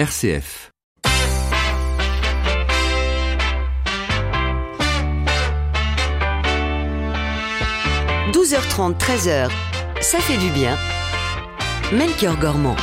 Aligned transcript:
RCF. 0.00 0.72
«12h30, 8.32 8.96
13h, 8.96 9.50
ça 10.00 10.18
fait 10.20 10.38
du 10.38 10.48
bien. 10.52 10.78
Melchior 11.92 12.38
Gormand. 12.38 12.76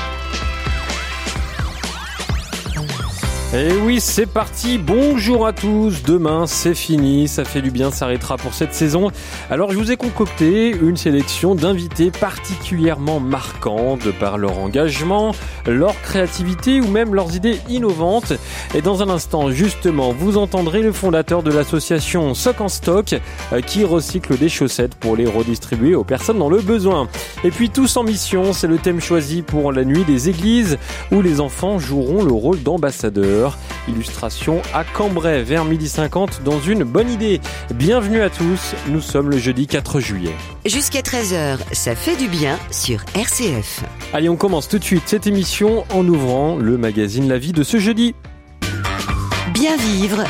Et 3.57 3.71
oui, 3.71 3.99
c'est 3.99 4.27
parti. 4.27 4.77
Bonjour 4.77 5.47
à 5.47 5.51
tous. 5.51 6.03
Demain, 6.03 6.45
c'est 6.45 6.75
fini. 6.75 7.27
Ça 7.27 7.43
fait 7.43 7.63
du 7.63 7.71
bien, 7.71 7.89
s'arrêtera 7.89 8.37
pour 8.37 8.53
cette 8.53 8.75
saison. 8.75 9.09
Alors, 9.49 9.71
je 9.71 9.79
vous 9.79 9.91
ai 9.91 9.97
concocté 9.97 10.69
une 10.69 10.95
sélection 10.95 11.55
d'invités 11.55 12.11
particulièrement 12.11 13.19
marquants 13.19 13.97
de 13.97 14.11
par 14.11 14.37
leur 14.37 14.59
engagement, 14.59 15.33
leur 15.65 15.99
créativité 16.03 16.81
ou 16.81 16.87
même 16.87 17.15
leurs 17.15 17.35
idées 17.35 17.59
innovantes. 17.67 18.33
Et 18.75 18.83
dans 18.83 19.01
un 19.01 19.09
instant, 19.09 19.49
justement, 19.49 20.13
vous 20.13 20.37
entendrez 20.37 20.83
le 20.83 20.91
fondateur 20.91 21.41
de 21.41 21.51
l'association 21.51 22.35
Sock 22.35 22.61
en 22.61 22.69
Stock 22.69 23.15
euh, 23.53 23.61
qui 23.61 23.83
recycle 23.83 24.37
des 24.37 24.49
chaussettes 24.49 24.93
pour 24.93 25.15
les 25.15 25.25
redistribuer 25.25 25.95
aux 25.95 26.03
personnes 26.03 26.37
dans 26.37 26.51
le 26.51 26.61
besoin. 26.61 27.07
Et 27.43 27.49
puis, 27.49 27.71
tous 27.71 27.97
en 27.97 28.03
mission, 28.03 28.53
c'est 28.53 28.67
le 28.67 28.77
thème 28.77 29.01
choisi 29.01 29.41
pour 29.41 29.71
la 29.71 29.83
nuit 29.83 30.03
des 30.03 30.29
églises 30.29 30.77
où 31.11 31.23
les 31.23 31.39
enfants 31.39 31.79
joueront 31.79 32.23
le 32.23 32.33
rôle 32.33 32.61
d'ambassadeurs. 32.61 33.46
Illustration 33.87 34.61
à 34.73 34.83
Cambrai 34.83 35.43
vers 35.43 35.65
midi 35.65 35.87
50 35.87 36.41
dans 36.43 36.59
une 36.59 36.83
bonne 36.83 37.09
idée. 37.09 37.39
Bienvenue 37.73 38.21
à 38.21 38.29
tous, 38.29 38.73
nous 38.87 39.01
sommes 39.01 39.29
le 39.29 39.37
jeudi 39.37 39.67
4 39.67 39.99
juillet. 39.99 40.33
Jusqu'à 40.65 41.01
13h, 41.01 41.59
ça 41.71 41.95
fait 41.95 42.15
du 42.15 42.27
bien 42.27 42.57
sur 42.71 43.03
RCF. 43.15 43.83
Allez, 44.13 44.29
on 44.29 44.35
commence 44.35 44.67
tout 44.67 44.79
de 44.79 44.83
suite 44.83 45.03
cette 45.05 45.27
émission 45.27 45.85
en 45.93 46.07
ouvrant 46.07 46.57
le 46.57 46.77
magazine 46.77 47.27
La 47.27 47.37
Vie 47.37 47.53
de 47.53 47.63
ce 47.63 47.77
jeudi. 47.77 48.15
Bien 49.53 49.77
vivre 49.77 50.23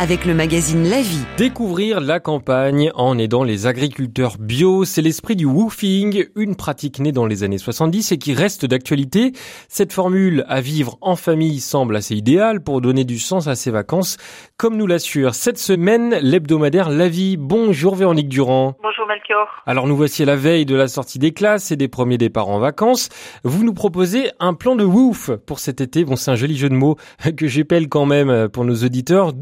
avec 0.00 0.24
le 0.24 0.32
magazine 0.32 0.88
La 0.88 1.02
Vie. 1.02 1.26
Découvrir 1.36 2.00
la 2.00 2.20
campagne 2.20 2.90
en 2.94 3.18
aidant 3.18 3.44
les 3.44 3.66
agriculteurs 3.66 4.36
bio, 4.40 4.86
c'est 4.86 5.02
l'esprit 5.02 5.36
du 5.36 5.44
woofing, 5.44 6.24
une 6.36 6.56
pratique 6.56 7.00
née 7.00 7.12
dans 7.12 7.26
les 7.26 7.42
années 7.42 7.58
70 7.58 8.12
et 8.12 8.16
qui 8.16 8.32
reste 8.32 8.64
d'actualité. 8.64 9.32
Cette 9.68 9.92
formule 9.92 10.46
à 10.48 10.62
vivre 10.62 10.96
en 11.02 11.16
famille 11.16 11.60
semble 11.60 11.96
assez 11.96 12.14
idéale 12.14 12.62
pour 12.62 12.80
donner 12.80 13.04
du 13.04 13.18
sens 13.18 13.46
à 13.46 13.54
ses 13.54 13.70
vacances, 13.70 14.16
comme 14.56 14.78
nous 14.78 14.86
l'assure 14.86 15.34
cette 15.34 15.58
semaine 15.58 16.18
l'hebdomadaire 16.22 16.88
La 16.88 17.08
Vie. 17.08 17.36
Bonjour 17.36 17.94
Véronique 17.94 18.30
Durand. 18.30 18.76
Bonjour 18.82 19.06
Melchior. 19.06 19.48
Alors 19.66 19.86
nous 19.86 19.96
voici 19.96 20.22
à 20.22 20.26
la 20.26 20.36
veille 20.36 20.64
de 20.64 20.76
la 20.76 20.88
sortie 20.88 21.18
des 21.18 21.32
classes 21.32 21.72
et 21.72 21.76
des 21.76 21.88
premiers 21.88 22.16
départs 22.16 22.48
en 22.48 22.58
vacances. 22.58 23.10
Vous 23.44 23.64
nous 23.64 23.74
proposez 23.74 24.30
un 24.40 24.54
plan 24.54 24.76
de 24.76 24.84
woof 24.84 25.30
pour 25.46 25.58
cet 25.58 25.82
été. 25.82 26.06
Bon, 26.06 26.16
c'est 26.16 26.30
un 26.30 26.36
joli 26.36 26.56
jeu 26.56 26.70
de 26.70 26.74
mots 26.74 26.96
que 27.36 27.46
j'appelle 27.46 27.90
quand 27.90 28.06
même 28.06 28.48
pour 28.48 28.64
nos 28.64 28.76
auditeurs. 28.76 29.34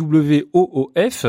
WWOOF. 0.00 1.26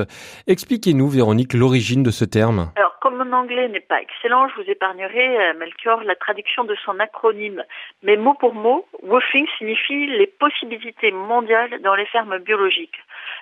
Expliquez-nous, 0.47 1.07
Véronique, 1.07 1.53
l'origine 1.53 2.03
de 2.03 2.11
ce 2.11 2.25
terme. 2.25 2.71
Alors, 2.75 2.97
comme 3.01 3.17
mon 3.17 3.33
anglais 3.33 3.67
n'est 3.67 3.79
pas 3.79 4.01
excellent, 4.01 4.47
je 4.49 4.61
vous 4.61 4.69
épargnerai, 4.69 5.49
euh, 5.49 5.53
Melchior, 5.57 6.03
la 6.03 6.15
traduction 6.15 6.63
de 6.63 6.75
son 6.85 6.99
acronyme. 6.99 7.63
Mais 8.03 8.15
mot 8.15 8.33
pour 8.33 8.53
mot, 8.53 8.85
woofing 9.03 9.47
signifie 9.57 10.07
les 10.07 10.27
possibilités 10.27 11.11
mondiales 11.11 11.81
dans 11.81 11.95
les 11.95 12.05
fermes 12.05 12.37
biologiques. 12.37 12.99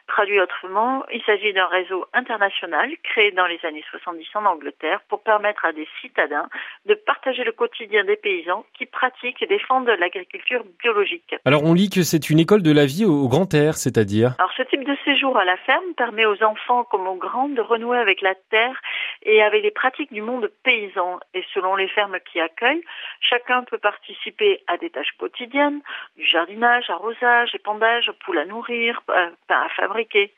Traduit 0.07 0.39
autrement, 0.39 1.03
il 1.13 1.21
s'agit 1.23 1.53
d'un 1.53 1.67
réseau 1.67 2.05
international 2.13 2.89
créé 3.03 3.31
dans 3.31 3.45
les 3.45 3.59
années 3.63 3.83
70 3.91 4.27
en 4.35 4.45
Angleterre 4.45 5.01
pour 5.07 5.21
permettre 5.21 5.65
à 5.65 5.71
des 5.71 5.87
citadins 6.01 6.47
de 6.85 6.93
partager 6.95 7.43
le 7.43 7.51
quotidien 7.51 8.03
des 8.05 8.15
paysans 8.15 8.65
qui 8.77 8.85
pratiquent 8.85 9.41
et 9.41 9.47
défendent 9.47 9.91
l'agriculture 9.99 10.63
biologique. 10.81 11.35
Alors 11.45 11.63
on 11.63 11.73
lit 11.73 11.89
que 11.89 12.01
c'est 12.01 12.29
une 12.29 12.39
école 12.39 12.63
de 12.63 12.71
la 12.71 12.85
vie 12.85 13.05
au 13.05 13.27
grand 13.27 13.53
air, 13.53 13.75
c'est-à-dire 13.75 14.35
Alors 14.39 14.51
ce 14.57 14.63
type 14.63 14.83
de 14.83 14.95
séjour 15.05 15.18
à 15.27 15.43
la 15.45 15.57
ferme 15.57 15.93
permet 15.97 16.25
aux 16.25 16.41
enfants 16.43 16.85
comme 16.85 17.07
aux 17.07 17.15
grands 17.15 17.49
de 17.49 17.61
renouer 17.61 17.97
avec 17.97 18.21
la 18.21 18.35
terre 18.35 18.79
et 19.23 19.41
avec 19.41 19.63
les 19.63 19.71
pratiques 19.71 20.13
du 20.13 20.21
monde 20.21 20.49
paysan. 20.63 21.19
Et 21.33 21.43
selon 21.53 21.75
les 21.75 21.89
fermes 21.89 22.17
qui 22.31 22.39
accueillent, 22.39 22.83
chacun 23.19 23.63
peut 23.63 23.77
participer 23.77 24.63
à 24.67 24.77
des 24.77 24.89
tâches 24.89 25.11
quotidiennes, 25.17 25.81
du 26.15 26.25
jardinage, 26.25 26.89
arrosage, 26.89 27.53
épandage, 27.53 28.11
poules 28.25 28.39
à 28.39 28.45
nourrir, 28.45 29.01
pain 29.05 29.61
à 29.61 29.69
fabriquer. 29.69 30.33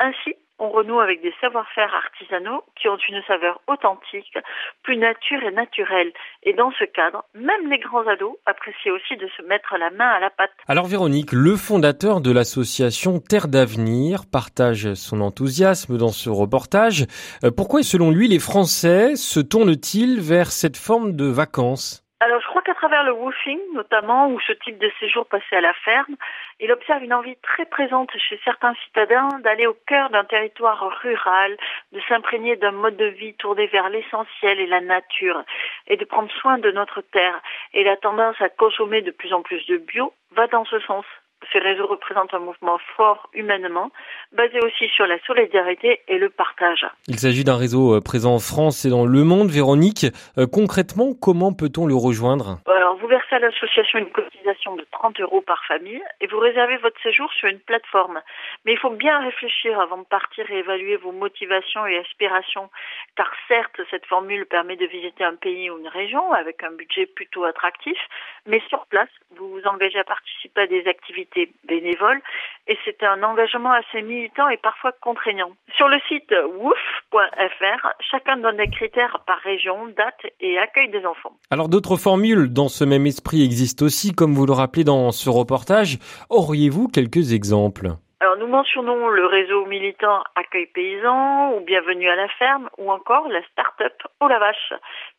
Ainsi, 0.00 0.34
on 0.58 0.70
renoue 0.70 1.00
avec 1.00 1.22
des 1.22 1.32
savoir-faire 1.40 1.94
artisanaux 1.94 2.64
qui 2.80 2.88
ont 2.88 2.96
une 3.08 3.22
saveur 3.26 3.60
authentique, 3.66 4.38
plus 4.82 4.96
nature 4.96 5.42
et 5.42 5.50
naturelle. 5.50 6.12
Et 6.42 6.52
dans 6.52 6.70
ce 6.78 6.84
cadre, 6.84 7.24
même 7.34 7.70
les 7.70 7.78
grands 7.78 8.06
ados 8.06 8.36
apprécient 8.46 8.92
aussi 8.92 9.16
de 9.16 9.28
se 9.36 9.42
mettre 9.42 9.76
la 9.78 9.90
main 9.90 10.08
à 10.08 10.20
la 10.20 10.30
pâte. 10.30 10.50
Alors 10.68 10.86
Véronique, 10.86 11.32
le 11.32 11.56
fondateur 11.56 12.20
de 12.20 12.32
l'association 12.32 13.20
Terre 13.20 13.48
d'avenir 13.48 14.22
partage 14.30 14.94
son 14.94 15.20
enthousiasme 15.20 15.98
dans 15.98 16.12
ce 16.12 16.30
reportage. 16.30 17.06
Euh, 17.44 17.50
Pourquoi, 17.50 17.82
selon 17.82 18.10
lui, 18.10 18.28
les 18.28 18.38
Français 18.38 19.16
se 19.16 19.40
tournent-ils 19.40 20.20
vers 20.20 20.52
cette 20.52 20.76
forme 20.76 21.12
de 21.12 21.26
vacances? 21.26 22.02
Alors, 22.20 22.40
je 22.40 22.46
crois 22.48 22.55
qu'à 22.66 22.74
travers 22.74 23.04
le 23.04 23.12
woofing, 23.12 23.60
notamment, 23.74 24.28
ou 24.28 24.40
ce 24.40 24.52
type 24.52 24.78
de 24.78 24.90
séjour 24.98 25.24
passé 25.26 25.54
à 25.54 25.60
la 25.60 25.72
ferme, 25.72 26.16
il 26.58 26.72
observe 26.72 27.04
une 27.04 27.14
envie 27.14 27.36
très 27.36 27.64
présente 27.64 28.10
chez 28.18 28.40
certains 28.44 28.74
citadins 28.84 29.28
d'aller 29.44 29.68
au 29.68 29.76
cœur 29.86 30.10
d'un 30.10 30.24
territoire 30.24 31.00
rural, 31.00 31.56
de 31.92 32.00
s'imprégner 32.08 32.56
d'un 32.56 32.72
mode 32.72 32.96
de 32.96 33.06
vie 33.06 33.34
tourné 33.34 33.68
vers 33.68 33.88
l'essentiel 33.88 34.58
et 34.58 34.66
la 34.66 34.80
nature, 34.80 35.44
et 35.86 35.96
de 35.96 36.04
prendre 36.04 36.30
soin 36.32 36.58
de 36.58 36.72
notre 36.72 37.02
terre. 37.02 37.40
Et 37.72 37.84
la 37.84 37.96
tendance 37.96 38.40
à 38.40 38.48
consommer 38.48 39.00
de 39.00 39.12
plus 39.12 39.32
en 39.32 39.42
plus 39.42 39.64
de 39.66 39.76
bio 39.76 40.12
va 40.32 40.48
dans 40.48 40.64
ce 40.64 40.80
sens. 40.80 41.06
Ces 41.52 41.58
réseaux 41.58 41.86
représentent 41.86 42.34
un 42.34 42.38
mouvement 42.38 42.78
fort 42.96 43.28
humainement, 43.34 43.90
basé 44.32 44.58
aussi 44.60 44.88
sur 44.88 45.06
la 45.06 45.18
solidarité 45.26 46.00
et 46.08 46.18
le 46.18 46.30
partage. 46.30 46.86
Il 47.08 47.18
s'agit 47.18 47.44
d'un 47.44 47.56
réseau 47.56 47.96
euh, 47.96 48.00
présent 48.00 48.34
en 48.34 48.38
France 48.38 48.84
et 48.84 48.90
dans 48.90 49.04
le 49.04 49.22
monde. 49.22 49.48
Véronique, 49.48 50.06
euh, 50.38 50.46
concrètement, 50.46 51.12
comment 51.14 51.52
peut-on 51.52 51.86
le 51.86 51.94
rejoindre? 51.94 52.58
Alors, 52.66 52.96
vous 52.96 53.06
versez 53.06 53.36
à 53.36 53.38
l'association 53.38 53.98
une 53.98 54.10
cotisation 54.10 54.76
de 54.76 54.86
30 54.92 55.20
euros 55.20 55.42
par 55.42 55.62
famille 55.66 56.02
et 56.20 56.26
vous 56.26 56.38
réservez 56.38 56.78
votre 56.78 57.00
séjour 57.02 57.32
sur 57.34 57.48
une 57.48 57.60
plateforme. 57.60 58.20
Mais 58.64 58.72
il 58.72 58.78
faut 58.78 58.90
bien 58.90 59.20
réfléchir 59.20 59.78
avant 59.78 59.98
de 59.98 60.04
partir 60.04 60.50
et 60.50 60.58
évaluer 60.58 60.96
vos 60.96 61.12
motivations 61.12 61.86
et 61.86 61.98
aspirations, 61.98 62.70
car 63.14 63.30
certes, 63.46 63.80
cette 63.90 64.06
formule 64.06 64.46
permet 64.46 64.76
de 64.76 64.86
visiter 64.86 65.24
un 65.24 65.36
pays 65.36 65.70
ou 65.70 65.78
une 65.78 65.88
région 65.88 66.32
avec 66.32 66.62
un 66.64 66.72
budget 66.72 67.06
plutôt 67.06 67.44
attractif, 67.44 67.98
mais 68.46 68.62
sur 68.68 68.86
place, 68.86 69.10
vous 69.36 69.48
vous 69.50 69.66
engagez 69.66 69.98
à 69.98 70.04
participer 70.04 70.62
à 70.62 70.66
des 70.66 70.86
activités 70.86 71.25
bénévoles 71.68 72.20
et 72.68 72.76
c'est 72.84 73.02
un 73.04 73.22
engagement 73.22 73.72
assez 73.72 74.02
militant 74.02 74.48
et 74.48 74.56
parfois 74.56 74.92
contraignant. 75.00 75.50
Sur 75.76 75.88
le 75.88 75.98
site 76.08 76.34
wouf.fr, 76.58 77.88
chacun 78.10 78.36
donne 78.38 78.56
des 78.56 78.68
critères 78.68 79.22
par 79.26 79.38
région, 79.38 79.86
date 79.96 80.32
et 80.40 80.58
accueil 80.58 80.88
des 80.90 81.04
enfants. 81.06 81.36
Alors 81.50 81.68
d'autres 81.68 81.96
formules 81.96 82.52
dans 82.52 82.68
ce 82.68 82.84
même 82.84 83.06
esprit 83.06 83.44
existent 83.44 83.84
aussi, 83.84 84.12
comme 84.12 84.34
vous 84.34 84.46
le 84.46 84.52
rappelez 84.52 84.84
dans 84.84 85.12
ce 85.12 85.30
reportage. 85.30 85.98
Auriez-vous 86.30 86.88
quelques 86.88 87.32
exemples? 87.32 87.96
Alors 88.18 88.38
nous 88.38 88.46
mentionnons 88.46 89.08
le 89.08 89.26
réseau 89.26 89.66
militant 89.66 90.24
Accueil 90.36 90.66
Paysan 90.72 91.52
ou 91.52 91.60
Bienvenue 91.60 92.08
à 92.08 92.16
la 92.16 92.28
ferme 92.38 92.70
ou 92.78 92.90
encore 92.90 93.28
la 93.28 93.42
start-up 93.52 93.92
Oh 94.20 94.28
la 94.28 94.38
vache 94.38 94.72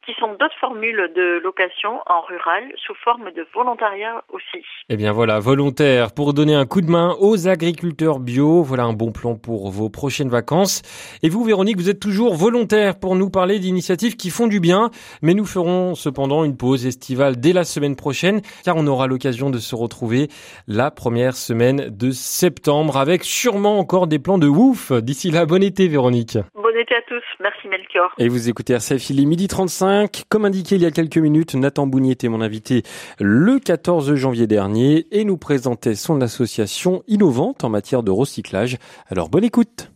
qui 0.04 0.14
sont 0.20 0.30
d'autres 0.30 0.58
formules 0.60 1.12
de 1.16 1.40
location 1.44 2.00
en 2.08 2.22
rural 2.22 2.64
sous 2.78 2.96
forme 3.04 3.30
de 3.34 3.46
volontariat 3.54 4.24
aussi. 4.30 4.66
Eh 4.90 4.96
bien 4.96 5.12
voilà, 5.12 5.40
volontaire 5.40 6.12
pour 6.12 6.34
donner 6.34 6.56
un 6.56 6.66
coup 6.66 6.82
de 6.82 6.90
main 6.90 7.16
aux 7.20 7.48
agriculteurs 7.48 8.20
bio. 8.20 8.64
Voilà 8.64 8.86
un 8.86 8.94
bon 8.94 9.12
plan 9.12 9.36
pour 9.36 9.70
vos 9.70 9.90
prochaines 9.90 10.30
vacances. 10.30 10.82
Et 11.22 11.30
vous, 11.30 11.44
Véronique, 11.44 11.78
vous 11.78 11.92
êtes 11.92 12.00
toujours 12.00 12.34
volontaire 12.34 12.98
pour 12.98 13.16
nous 13.16 13.30
parler 13.30 13.60
d'initiatives 13.60 14.16
qui 14.16 14.32
font 14.32 14.48
du 14.48 14.60
bien. 14.60 14.90
Mais 15.22 15.36
nous 15.36 15.46
ferons 15.46 15.94
cependant 15.94 16.44
une 16.46 16.58
pause 16.58 16.88
estivale 16.88 17.40
dès 17.40 17.54
la 17.54 17.64
semaine 17.64 17.96
prochaine 17.96 18.42
car 18.64 18.76
on 18.76 18.88
aura 18.88 19.06
l'occasion 19.06 19.52
de 19.52 19.60
se 19.60 19.76
retrouver 19.76 20.30
la 20.68 20.90
première 20.90 21.36
semaine 21.36 21.90
de 21.96 22.10
septembre 22.10 22.87
avec 22.96 23.26
sûrement 23.26 23.80
encore 23.80 24.08
des 24.08 24.20
plans 24.20 24.38
de 24.38 24.48
ouf. 24.48 24.94
D'ici 24.94 25.32
là, 25.32 25.46
bon 25.46 25.62
été, 25.62 25.90
Véronique. 25.90 26.38
Bon 26.56 26.70
été 26.80 26.96
à 26.96 27.02
tous. 27.02 27.24
Merci 27.42 27.68
Melchior. 27.68 28.14
Et 28.18 28.30
vous 28.30 28.48
écoutez 28.48 28.74
RCF, 28.74 29.10
il 29.10 29.20
est 29.20 29.26
midi 29.26 29.50
35. 29.50 30.24
Comme 30.30 30.46
indiqué 30.46 30.76
il 30.76 30.82
y 30.82 30.86
a 30.86 30.92
quelques 30.92 31.18
minutes, 31.18 31.56
Nathan 31.56 31.88
Bougny 31.88 32.12
était 32.12 32.30
mon 32.30 32.40
invité 32.40 32.84
le 33.20 33.60
14 33.60 34.16
janvier 34.16 34.48
dernier 34.48 35.08
et 35.12 35.26
nous 35.26 35.38
présentait 35.38 35.96
son 35.96 36.22
association 36.22 37.04
innovante 37.08 37.66
en 37.66 37.70
matière 37.70 38.04
de 38.04 38.12
recyclage. 38.12 38.78
Alors 39.10 39.28
bonne 39.28 39.44
écoute. 39.44 39.92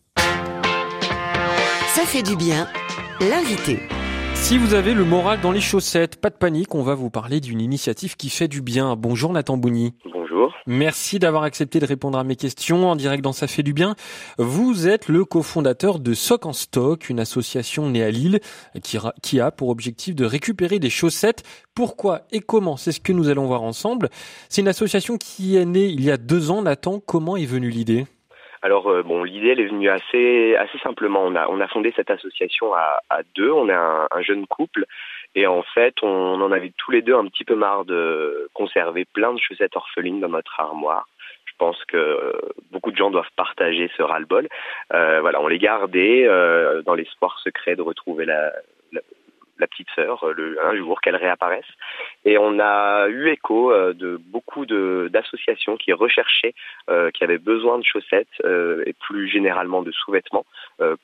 Ça 1.88 2.02
fait 2.04 2.24
du 2.24 2.36
bien. 2.36 2.68
L'invité. 3.22 3.80
Si 4.34 4.58
vous 4.58 4.74
avez 4.74 4.94
le 4.94 5.06
moral 5.06 5.40
dans 5.40 5.52
les 5.52 5.62
chaussettes, 5.62 6.20
pas 6.20 6.32
de 6.32 6.36
panique, 6.36 6.74
on 6.74 6.82
va 6.82 6.96
vous 6.96 7.12
parler 7.12 7.40
d'une 7.40 7.62
initiative 7.62 8.16
qui 8.18 8.30
fait 8.30 8.48
du 8.48 8.62
bien. 8.62 8.96
Bonjour 8.96 9.32
Nathan 9.32 9.56
Bougny. 9.56 9.94
Bonjour. 10.04 10.21
Bonjour. 10.42 10.58
Merci 10.68 11.20
d'avoir 11.20 11.44
accepté 11.44 11.80
de 11.80 11.86
répondre 11.86 12.18
à 12.18 12.24
mes 12.24 12.36
questions 12.36 12.90
en 12.90 12.96
direct 12.96 13.24
dans 13.24 13.32
Ça 13.32 13.48
fait 13.48 13.64
du 13.64 13.74
bien. 13.74 13.96
Vous 14.38 14.88
êtes 14.88 15.08
le 15.08 15.26
cofondateur 15.26 16.00
de 16.00 16.14
Sock 16.14 16.46
en 16.46 16.54
Stock, 16.54 17.10
une 17.10 17.20
association 17.20 17.90
née 17.90 18.04
à 18.04 18.12
Lille 18.12 18.40
qui, 18.84 19.40
a 19.40 19.52
pour 19.52 19.70
objectif 19.70 20.16
de 20.16 20.26
récupérer 20.26 20.80
des 20.80 20.90
chaussettes. 20.90 21.44
Pourquoi 21.76 22.22
et 22.32 22.40
comment? 22.40 22.78
C'est 22.78 22.92
ce 22.92 23.00
que 23.00 23.14
nous 23.14 23.30
allons 23.30 23.46
voir 23.46 23.64
ensemble. 23.64 24.10
C'est 24.50 24.62
une 24.62 24.68
association 24.68 25.18
qui 25.18 25.58
est 25.58 25.66
née 25.66 25.86
il 25.86 26.04
y 26.04 26.12
a 26.12 26.18
deux 26.18 26.52
ans. 26.52 26.62
Nathan, 26.62 27.00
comment 27.00 27.38
est 27.38 27.46
venue 27.46 27.70
l'idée? 27.70 28.06
Alors 28.64 28.90
euh, 28.90 29.02
bon, 29.02 29.24
l'idée 29.24 29.50
elle 29.50 29.60
est 29.60 29.68
venue 29.68 29.90
assez 29.90 30.56
assez 30.56 30.78
simplement. 30.84 31.24
On 31.24 31.36
a 31.36 31.48
on 31.50 31.60
a 31.60 31.68
fondé 31.68 31.92
cette 31.96 32.12
association 32.12 32.74
à, 32.76 33.02
à 33.10 33.22
deux. 33.36 33.52
On 33.52 33.68
est 33.70 33.74
un, 33.74 34.08
un, 34.12 34.22
jeune 34.22 34.46
couple 34.46 34.86
et 35.36 35.48
en 35.48 35.64
fait 35.64 35.96
on 36.02 36.42
en 36.42 36.52
avait 36.52 36.74
tous 36.78 36.92
les 36.92 37.02
deux 37.02 37.16
un 37.16 37.28
petit 37.28 37.44
peu 37.44 37.56
marre 37.56 37.86
de 37.86 38.50
conserver 38.54 39.06
plein 39.06 39.34
de 39.34 39.40
chaussettes 39.40 39.76
orphelines 39.76 40.20
dans 40.20 40.30
notre 40.30 40.60
armoire. 40.60 41.08
Je 41.46 41.54
pense 41.58 41.84
que 41.86 42.34
beaucoup 42.72 42.92
de 42.92 42.98
gens 42.98 43.12
doivent 43.12 43.30
partager 43.36 43.92
ce 43.96 44.02
ras-le-bol. 44.02 44.48
Euh, 44.94 45.22
voilà, 45.22 45.40
on 45.42 45.48
les 45.48 45.60
gardait 45.60 46.26
euh, 46.26 46.82
dans 46.82 46.96
l'espoir 46.96 47.38
secret 47.40 47.76
de 47.76 47.84
retrouver 47.84 48.26
la, 48.26 48.52
la 49.62 49.68
petite 49.68 49.88
sœur 49.96 50.22
euh, 50.26 50.34
le, 50.34 50.58
un 50.66 50.76
jour 50.76 51.00
qu'elle 51.00 51.16
réapparaisse. 51.16 51.72
Et 52.26 52.38
on 52.38 52.60
a 52.60 53.08
eu 53.10 53.30
écho 53.30 53.72
euh, 53.72 53.94
de 53.94 54.18
beaucoup 54.18 54.66
d'associations 54.66 55.78
qui 55.78 55.92
recherchaient, 55.94 56.54
euh, 56.90 57.10
qui 57.12 57.24
avaient 57.24 57.38
besoin 57.38 57.80
de 57.80 57.84
chaussettes 57.84 58.28
et 58.86 58.94
plus 58.94 59.28
généralement 59.28 59.82
de 59.82 59.92
sous-vêtements 59.92 60.46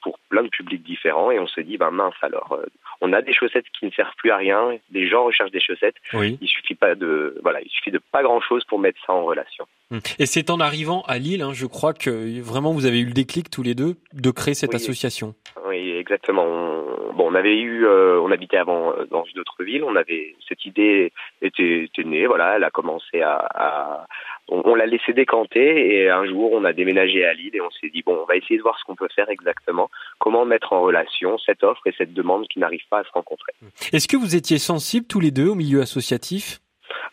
pour 0.02 0.20
plein 0.30 0.44
de 0.44 0.50
publics 0.50 0.84
différents. 0.84 1.32
Et 1.32 1.40
on 1.40 1.48
se 1.48 1.62
dit, 1.62 1.78
ben 1.78 1.92
mince 1.92 2.16
alors, 2.22 2.60
on 3.02 3.14
a 3.14 3.22
des 3.22 3.34
chaussettes 3.34 3.66
qui 3.78 3.86
ne 3.86 3.92
servent 3.92 4.16
plus 4.18 4.32
à 4.32 4.38
rien. 4.38 4.78
Des 4.90 5.08
gens 5.08 5.26
recherchent 5.26 5.52
des 5.52 5.60
chaussettes. 5.60 5.96
Oui. 6.14 6.38
Il 6.42 6.48
suffit 6.48 6.76
pas 6.76 6.96
de, 6.96 7.40
voilà, 7.44 7.62
il 7.62 7.70
suffit 7.70 7.92
de 7.92 8.00
pas 8.12 8.24
grand 8.24 8.42
chose 8.42 8.64
pour 8.66 8.80
mettre 8.80 9.00
ça 9.06 9.14
en 9.14 9.24
relation. 9.26 9.66
Hum. 9.92 10.00
Et 10.20 10.26
c'est 10.26 10.50
en 10.50 10.60
arrivant 10.60 11.02
à 11.08 11.18
Lille, 11.18 11.42
hein, 11.42 11.54
je 11.54 11.66
crois 11.66 11.94
que 11.94 12.42
vraiment 12.42 12.74
vous 12.74 12.86
avez 12.86 13.00
eu 13.00 13.06
le 13.06 13.14
déclic 13.14 13.50
tous 13.50 13.64
les 13.64 13.76
deux 13.76 13.96
de 14.14 14.32
créer 14.32 14.54
cette 14.54 14.72
Oui. 14.72 14.76
association. 14.78 15.34
Oui, 15.66 15.92
exactement. 15.92 16.44
On, 16.44 17.14
bon, 17.14 17.32
on 17.32 17.36
avait 17.36 17.58
eu, 17.58 17.86
euh, 17.86 18.20
on 18.20 18.32
habitait 18.32 18.58
avant 18.58 18.92
euh, 18.94 19.06
dans 19.10 19.24
une 19.26 19.40
autre 19.40 19.64
ville. 19.64 19.84
On 19.84 19.96
avait 19.96 20.36
cette 20.48 20.66
idée 20.66 21.07
était, 21.42 21.84
était 21.86 22.04
née. 22.04 22.26
Voilà, 22.28 22.56
elle 22.56 22.64
a 22.64 22.70
commencé 22.70 23.22
à, 23.22 23.36
à 23.54 24.06
on, 24.48 24.62
on 24.66 24.76
l'a 24.76 24.86
laissé 24.86 25.14
décanter 25.14 25.96
et 25.96 26.10
un 26.10 26.26
jour 26.26 26.52
on 26.54 26.64
a 26.64 26.74
déménagé 26.74 27.26
à 27.26 27.34
Lille 27.34 27.56
et 27.56 27.62
on 27.62 27.70
s'est 27.72 27.90
dit 27.90 28.02
bon, 28.04 28.18
on 28.22 28.26
va 28.26 28.36
essayer 28.36 28.58
de 28.58 28.62
voir 28.64 28.78
ce 28.80 28.84
qu'on 28.86 28.96
peut 28.96 29.10
faire 29.16 29.30
exactement, 29.30 29.90
comment 30.20 30.46
mettre 30.46 30.74
en 30.74 30.82
relation 30.82 31.38
cette 31.40 31.64
offre 31.64 31.86
et 31.88 31.94
cette 31.98 32.14
demande 32.14 32.48
qui 32.48 32.60
n'arrive 32.60 32.88
pas 32.90 33.00
à 33.00 33.04
se 33.04 33.12
rencontrer. 33.12 33.54
Est-ce 33.94 34.08
que 34.08 34.18
vous 34.18 34.36
étiez 34.36 34.58
sensibles 34.58 35.08
tous 35.08 35.20
les 35.20 35.32
deux 35.32 35.50
au 35.50 35.56
milieu 35.56 35.82
associatif? 35.82 36.60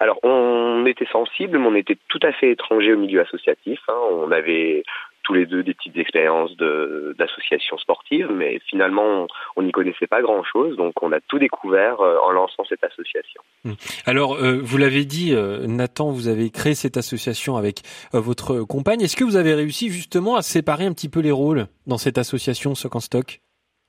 Alors, 0.00 0.18
on 0.22 0.86
était 0.86 1.06
sensibles, 1.06 1.58
mais 1.58 1.66
on 1.66 1.74
était 1.74 1.98
tout 2.08 2.20
à 2.22 2.32
fait 2.32 2.50
étrangers 2.50 2.92
au 2.94 2.98
milieu 2.98 3.20
associatif. 3.20 3.80
hein. 3.88 3.98
On 4.10 4.30
avait 4.32 4.82
tous 5.24 5.34
les 5.34 5.46
deux 5.46 5.62
des 5.62 5.74
petites 5.74 5.96
expériences 5.96 6.56
d'associations 7.18 7.78
sportives, 7.78 8.30
mais 8.30 8.60
finalement, 8.68 9.26
on 9.56 9.62
n'y 9.62 9.72
connaissait 9.72 10.06
pas 10.06 10.22
grand-chose, 10.22 10.76
donc 10.76 11.02
on 11.02 11.12
a 11.12 11.20
tout 11.20 11.38
découvert 11.38 12.00
euh, 12.00 12.16
en 12.22 12.30
lançant 12.30 12.64
cette 12.68 12.84
association. 12.84 13.42
Alors, 14.06 14.34
euh, 14.34 14.60
vous 14.62 14.78
l'avez 14.78 15.04
dit, 15.04 15.34
euh, 15.34 15.66
Nathan, 15.66 16.10
vous 16.10 16.28
avez 16.28 16.50
créé 16.50 16.74
cette 16.74 16.96
association 16.96 17.56
avec 17.56 17.80
votre 18.12 18.60
compagne. 18.60 19.00
Est-ce 19.00 19.16
que 19.16 19.24
vous 19.24 19.36
avez 19.36 19.54
réussi 19.54 19.90
justement 19.90 20.36
à 20.36 20.42
séparer 20.42 20.84
un 20.84 20.92
petit 20.92 21.08
peu 21.08 21.20
les 21.20 21.32
rôles 21.32 21.66
dans 21.86 21.98
cette 21.98 22.18
association 22.18 22.74
Sock 22.74 22.94
en 22.94 23.00
Stock? 23.00 23.40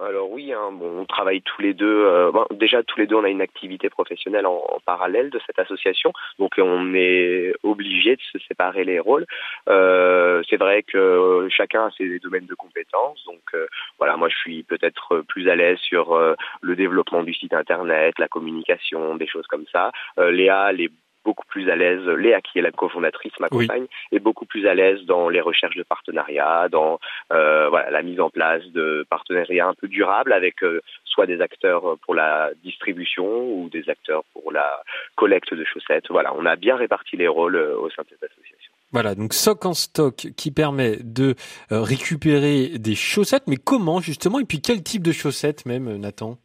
Alors 0.01 0.29
oui, 0.29 0.51
hein, 0.51 0.71
bon, 0.73 0.99
on 0.99 1.05
travaille 1.05 1.41
tous 1.41 1.61
les 1.61 1.73
deux. 1.73 2.03
euh, 2.05 2.29
bon, 2.29 2.45
déjà, 2.51 2.83
tous 2.83 2.99
les 2.99 3.07
deux, 3.07 3.15
on 3.15 3.23
a 3.23 3.29
une 3.29 3.41
activité 3.41 3.89
professionnelle 3.89 4.45
en, 4.45 4.61
parallèle 4.85 5.29
de 5.29 5.39
cette 5.47 5.57
association, 5.57 6.11
donc 6.37 6.55
on 6.57 6.93
est 6.93 7.53
obligé 7.63 8.17
de 8.17 8.21
se 8.33 8.37
séparer 8.45 8.83
les 8.83 8.99
rôles. 8.99 9.25
Euh, 9.69 10.43
c'est 10.49 10.57
vrai 10.57 10.83
que 10.83 10.97
euh, 10.97 11.49
chacun 11.49 11.85
a 11.87 11.91
ses 11.91 12.19
domaines 12.19 12.45
de 12.45 12.55
compétences, 12.55 13.23
donc 13.25 13.41
euh, 13.53 13.67
voilà, 13.97 14.17
moi 14.17 14.27
je 14.27 14.35
suis 14.35 14.63
peut-être 14.63 15.21
plus 15.29 15.49
à 15.49 15.55
l'aise 15.55 15.79
sur 15.79 16.13
euh, 16.13 16.35
le 16.61 16.75
développement 16.75 17.23
du 17.23 17.33
site 17.33 17.53
internet, 17.53 18.19
la 18.19 18.27
communication, 18.27 19.15
des 19.15 19.27
choses 19.27 19.47
comme 19.47 19.65
ça. 19.71 19.91
Euh, 20.19 20.29
Léa, 20.29 20.71
elle 20.71 20.81
est 20.81 20.91
beaucoup 21.25 21.45
plus 21.47 21.69
à 21.69 21.75
l'aise. 21.75 22.05
Léa, 22.07 22.39
qui 22.39 22.59
est 22.59 22.61
la 22.61 22.71
cofondatrice, 22.71 23.33
ma 23.39 23.47
Oui. 23.51 23.67
compagne, 23.67 23.87
est 24.11 24.19
beaucoup 24.19 24.45
plus 24.45 24.67
à 24.67 24.73
l'aise 24.73 25.01
dans 25.05 25.27
les 25.27 25.41
recherches 25.41 25.75
de 25.75 25.83
partenariats, 25.83 26.69
dans 26.69 26.99
euh, 27.33 27.67
voilà, 27.69 27.89
la 27.91 28.03
mise 28.03 28.19
en 28.21 28.29
place 28.29 28.63
de 28.67 29.05
partenariats 29.09 29.67
un 29.67 29.73
peu 29.73 29.87
durables 29.87 30.31
avec 30.31 30.63
euh, 30.63 30.81
soit 31.03 31.25
des 31.25 31.41
acteurs 31.41 31.97
pour 32.03 32.13
la 32.15 32.51
distribution 32.63 33.25
ou 33.25 33.69
des 33.69 33.89
acteurs 33.89 34.23
pour 34.33 34.51
la 34.51 34.83
collecte 35.15 35.53
de 35.53 35.63
chaussettes. 35.65 36.05
Voilà, 36.09 36.33
on 36.35 36.45
a 36.45 36.55
bien 36.55 36.75
réparti 36.75 37.17
les 37.17 37.27
rôles 37.27 37.55
euh, 37.55 37.77
au 37.77 37.89
sein 37.89 38.03
de 38.03 38.09
cette 38.09 38.23
association. 38.31 38.71
Voilà, 38.91 39.15
donc 39.15 39.33
Sock 39.33 39.65
en 39.65 39.73
Stock 39.73 40.27
qui 40.37 40.51
permet 40.51 40.97
de 41.03 41.35
euh, 41.71 41.81
récupérer 41.81 42.77
des 42.77 42.95
chaussettes, 42.95 43.43
mais 43.47 43.57
comment 43.57 43.99
justement? 43.99 44.39
Et 44.39 44.45
puis 44.45 44.61
quel 44.61 44.83
type 44.83 45.03
de 45.03 45.11
chaussettes 45.11 45.65
même, 45.65 45.87
euh, 45.87 45.97
Nathan? 45.97 46.37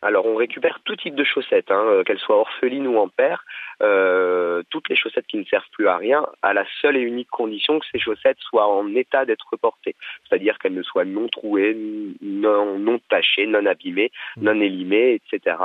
Alors, 0.00 0.26
on 0.26 0.36
récupère 0.36 0.78
tout 0.84 0.94
type 0.94 1.16
de 1.16 1.24
chaussettes, 1.24 1.70
hein, 1.70 1.84
euh, 1.86 2.04
qu'elles 2.04 2.20
soient 2.20 2.38
orphelines 2.38 2.86
ou 2.86 2.98
en 2.98 3.08
paire, 3.08 3.44
euh, 3.82 4.62
toutes 4.70 4.88
les 4.88 4.96
chaussettes 4.96 5.26
qui 5.26 5.38
ne 5.38 5.44
servent 5.44 5.68
plus 5.72 5.88
à 5.88 5.96
rien, 5.96 6.26
à 6.42 6.52
la 6.52 6.64
seule 6.80 6.96
et 6.96 7.00
unique 7.00 7.30
condition 7.30 7.78
que 7.78 7.86
ces 7.92 7.98
chaussettes 7.98 8.38
soient 8.40 8.66
en 8.66 8.94
état 8.94 9.24
d'être 9.24 9.56
portées, 9.56 9.94
c'est-à-dire 10.28 10.58
qu'elles 10.58 10.74
ne 10.74 10.82
soient 10.82 11.04
non 11.04 11.28
trouées, 11.28 11.76
non, 12.20 12.78
non 12.78 12.98
tachées, 13.08 13.46
non 13.46 13.66
abîmées, 13.66 14.10
non 14.36 14.60
élimées, 14.60 15.20
etc. 15.20 15.56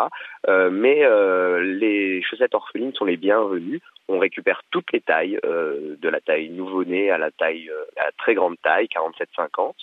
Euh, 0.47 0.69
mais 0.69 1.03
euh, 1.03 1.61
les 1.61 2.21
chaussettes 2.21 2.55
orphelines 2.55 2.93
sont 2.93 3.05
les 3.05 3.17
bienvenues. 3.17 3.81
On 4.09 4.19
récupère 4.19 4.61
toutes 4.69 4.91
les 4.91 5.01
tailles, 5.01 5.39
euh, 5.45 5.95
de 5.99 6.09
la 6.09 6.19
taille 6.19 6.49
nouveau-né 6.49 7.09
à 7.09 7.17
la 7.17 7.31
taille 7.31 7.69
euh, 7.69 7.85
à 7.97 8.11
très 8.17 8.33
grande 8.33 8.57
taille, 8.61 8.87
47-50. 8.87 9.73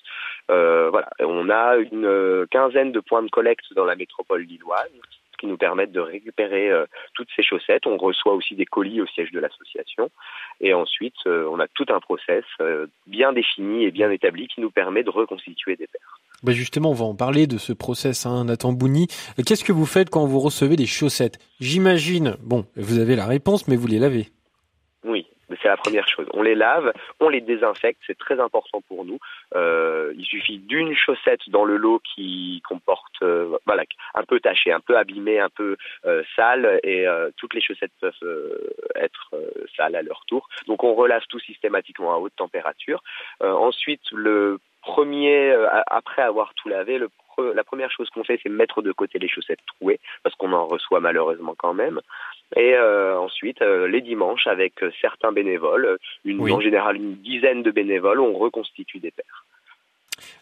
Euh, 0.51 0.91
voilà, 0.91 1.09
on 1.21 1.49
a 1.49 1.77
une 1.77 2.05
euh, 2.05 2.47
quinzaine 2.51 2.93
de 2.93 3.01
points 3.01 3.23
de 3.23 3.31
collecte 3.31 3.73
dans 3.75 3.85
la 3.85 3.97
métropole 3.97 4.43
lilloise 4.43 4.91
qui 5.41 5.47
nous 5.47 5.57
permettent 5.57 5.93
de 5.93 6.01
récupérer 6.01 6.71
euh, 6.71 6.85
toutes 7.15 7.29
ces 7.35 7.43
chaussettes. 7.43 7.87
On 7.87 7.97
reçoit 7.97 8.35
aussi 8.35 8.55
des 8.55 8.67
colis 8.67 9.01
au 9.01 9.07
siège 9.07 9.33
de 9.33 9.41
l'association. 9.41 10.11
Et 10.61 10.75
ensuite, 10.75 11.15
euh, 11.27 11.49
on 11.51 11.59
a 11.59 11.67
tout 11.69 11.87
un 11.89 12.01
process 12.01 12.45
euh, 12.61 12.87
bien 13.07 13.33
défini 13.33 13.85
et 13.85 13.91
bien 13.91 14.11
établi 14.11 14.47
qui 14.49 14.61
nous 14.61 14.71
permet 14.71 15.03
de 15.03 15.11
reconstituer 15.11 15.77
des 15.77 15.87
paires. 15.87 16.21
ben 16.43 16.53
Justement, 16.53 16.91
on 16.91 16.95
va 16.95 17.07
en 17.07 17.15
parler 17.15 17.47
de 17.47 17.59
ce 17.59 17.73
process, 17.73 18.27
hein, 18.27 18.45
Nathan 18.45 18.73
Bouni. 18.73 19.09
Qu'est-ce 19.47 19.65
que 19.65 19.73
vous 19.73 19.87
faites 19.87 20.11
quand 20.11 20.27
vous 20.27 20.41
recevez 20.41 20.77
des 20.77 20.87
chaussettes? 20.87 21.39
J'imagine, 21.61 22.37
bon, 22.43 22.67
vous 22.77 22.99
avez 22.99 23.17
la 23.17 23.27
réponse, 23.27 23.67
mais 23.67 23.77
vous 23.77 23.87
les 23.87 23.99
lavez. 23.99 24.29
Oui, 25.05 25.27
c'est 25.63 25.69
la 25.69 25.77
première 25.77 26.09
chose. 26.09 26.27
On 26.35 26.43
les 26.43 26.55
lave, 26.55 26.93
on 27.21 27.29
les 27.29 27.41
désinfecte, 27.41 28.01
c'est 28.07 28.19
très 28.19 28.41
important 28.41 28.81
pour 28.89 29.05
nous. 29.05 29.19
Euh, 29.55 30.13
il 30.17 30.25
suffit 30.25 30.59
d'une 30.59 30.95
chaussette 30.95 31.49
dans 31.49 31.65
le 31.65 31.77
lot 31.77 32.01
qui 32.15 32.63
comporte, 32.69 33.23
euh, 33.23 33.57
voilà, 33.67 33.85
un 34.15 34.25
peu 34.25 34.41
tachée, 34.41 34.73
un 34.73 34.81
peu 34.81 34.97
abîmée, 34.97 35.41
un 35.41 35.49
peu 35.49 35.77
euh, 36.05 36.23
sale, 36.37 36.81
et 36.83 37.07
toutes 37.37 37.55
les 37.55 37.61
chaussettes 37.61 37.93
peuvent 38.01 38.13
être 38.95 39.31
sales 39.77 39.97
à 39.97 40.03
leur 40.03 40.25
tour. 40.27 40.49
Donc 40.67 40.85
on 40.85 40.95
relave 40.95 41.23
tout 41.29 41.41
systématiquement 41.41 42.15
à 42.15 42.19
haute 42.19 42.35
température. 42.37 43.03
Ensuite, 43.41 44.03
le 44.13 44.59
premier, 44.83 45.55
après 45.87 46.23
avoir 46.23 46.55
tout 46.55 46.69
lavé, 46.69 46.99
le 46.99 47.09
pre- 47.41 47.53
la 47.55 47.65
première 47.65 47.91
chose 47.91 48.09
qu'on 48.11 48.25
fait, 48.25 48.39
c'est 48.43 48.49
mettre 48.49 48.83
de 48.83 48.93
côté 48.93 49.19
les 49.19 49.29
chaussettes 49.29 49.61
trouées, 49.67 50.01
parce 50.23 50.35
qu'on 50.37 50.53
en 50.53 50.67
reçoit 50.67 51.01
malheureusement 51.01 51.55
quand 51.59 51.75
même. 51.75 52.01
Et 52.57 52.75
euh, 52.75 53.19
ensuite, 53.19 53.63
euh, 53.63 53.87
les 53.89 54.01
dimanches, 54.01 54.47
avec 54.47 54.83
euh, 54.83 54.91
certains 55.01 55.33
bénévoles, 55.33 55.99
une, 56.25 56.41
Oui. 56.41 56.53
en 56.53 56.61
général 56.61 56.97
une 56.97 57.17
dizaine 57.17 57.63
de 57.63 57.71
bénévoles, 57.71 58.21
on 58.21 58.33
reconstitue 58.37 58.99
des 58.99 59.11
paires. 59.13 59.45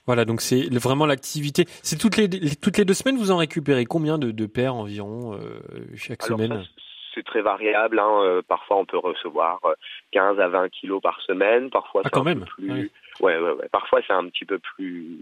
Voilà, 0.07 0.25
donc 0.25 0.41
c'est 0.41 0.73
vraiment 0.79 1.07
l'activité. 1.07 1.67
C'est 1.83 1.99
toutes 1.99 2.17
les, 2.17 2.27
les- 2.29 2.57
toutes 2.57 2.79
les 2.79 2.85
deux 2.85 2.95
semaines, 2.95 3.17
vous 3.19 3.31
en 3.31 3.37
récupérez 3.37 3.85
combien 3.85 4.19
de, 4.19 4.31
de 4.31 4.47
paires 4.47 4.75
environ 4.75 5.35
euh, 5.35 5.61
chaque 5.97 6.25
Alors 6.25 6.39
semaine? 6.39 6.63
ça, 6.65 6.69
c'est 7.15 7.25
très 7.25 7.43
variable. 7.43 7.99
Hein. 7.99 8.21
euh, 8.23 8.43
parfois, 8.47 8.79
on 8.79 8.87
peut 8.87 8.97
recevoir 8.99 9.61
euh, 9.67 9.75
15 10.13 10.41
à 10.41 10.49
20 10.49 10.69
kilos 10.71 11.03
par 11.03 11.21
semaine. 11.23 11.69
Parfois, 11.71 12.01
Ah, 12.05 12.09
c'est 12.09 12.15
quand 12.15 12.21
un 12.23 12.33
peu 12.33 12.39
même. 12.41 12.45
plus. 12.47 12.71
Oui. 12.73 12.91
Ouais, 13.21 13.37
ouais, 13.39 13.51
ouais. 13.53 13.69
Parfois, 13.71 14.01
c'est 14.07 14.13
un 14.15 14.25
petit 14.29 14.45
peu 14.47 14.59
plus. 14.59 15.19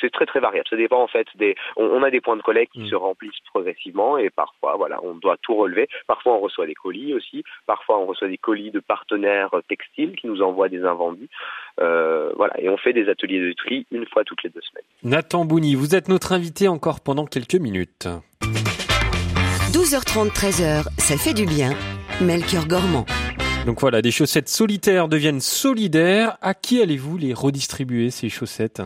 C'est- 0.00 0.10
très 0.10 0.26
très 0.26 0.40
variable. 0.40 0.66
Ça 0.70 0.76
dépend 0.76 1.02
en 1.02 1.08
fait 1.08 1.26
des. 1.36 1.54
On, 1.76 1.84
on 1.84 2.02
a 2.02 2.10
des 2.10 2.20
points 2.20 2.36
de 2.36 2.42
collecte 2.42 2.72
qui 2.72 2.80
Mm. 2.80 2.88
se 2.88 2.94
remplissent 2.94 3.40
progressivement 3.52 4.16
et 4.18 4.30
parfois, 4.30 4.76
voilà, 4.76 4.98
on 5.02 5.14
doit 5.14 5.36
tout 5.42 5.54
relever. 5.54 5.88
Parfois, 6.06 6.34
on 6.34 6.40
reçoit 6.40 6.66
des 6.66 6.74
colis 6.74 7.12
aussi. 7.14 7.44
Parfois, 7.66 7.98
on 7.98 8.06
reçoit 8.06 8.28
des 8.28 8.38
colis 8.38 8.70
de 8.70 8.80
partenaires 8.80 9.50
textiles 9.68 10.16
qui 10.16 10.26
nous 10.26 10.42
envoient 10.42 10.68
des 10.68 10.84
invendus. 10.84 11.28
Euh, 11.80 12.32
voilà, 12.36 12.58
et 12.60 12.68
on 12.68 12.76
fait 12.76 12.92
des 12.92 13.08
ateliers 13.08 13.40
de 13.40 13.52
tri 13.52 13.86
une 13.90 14.06
fois 14.06 14.24
toutes 14.24 14.42
les 14.42 14.50
deux 14.50 14.60
semaines. 14.62 14.84
Nathan 15.02 15.44
Bouni, 15.44 15.74
vous 15.74 15.94
êtes 15.94 16.08
notre 16.08 16.32
invité 16.32 16.68
encore 16.68 17.00
pendant 17.00 17.26
quelques 17.26 17.54
minutes. 17.56 18.08
12h30, 19.72 20.30
13h, 20.32 20.84
ça 20.98 21.16
fait 21.18 21.34
du 21.34 21.44
bien. 21.46 21.70
Melchior 22.20 22.66
Gormand. 22.66 23.04
Donc 23.66 23.80
voilà, 23.80 24.00
des 24.00 24.10
chaussettes 24.10 24.48
solitaires 24.48 25.08
deviennent 25.08 25.40
solidaires. 25.40 26.38
À 26.40 26.54
qui 26.54 26.80
allez-vous 26.80 27.18
les 27.18 27.34
redistribuer, 27.34 28.10
ces 28.10 28.28
chaussettes? 28.28 28.80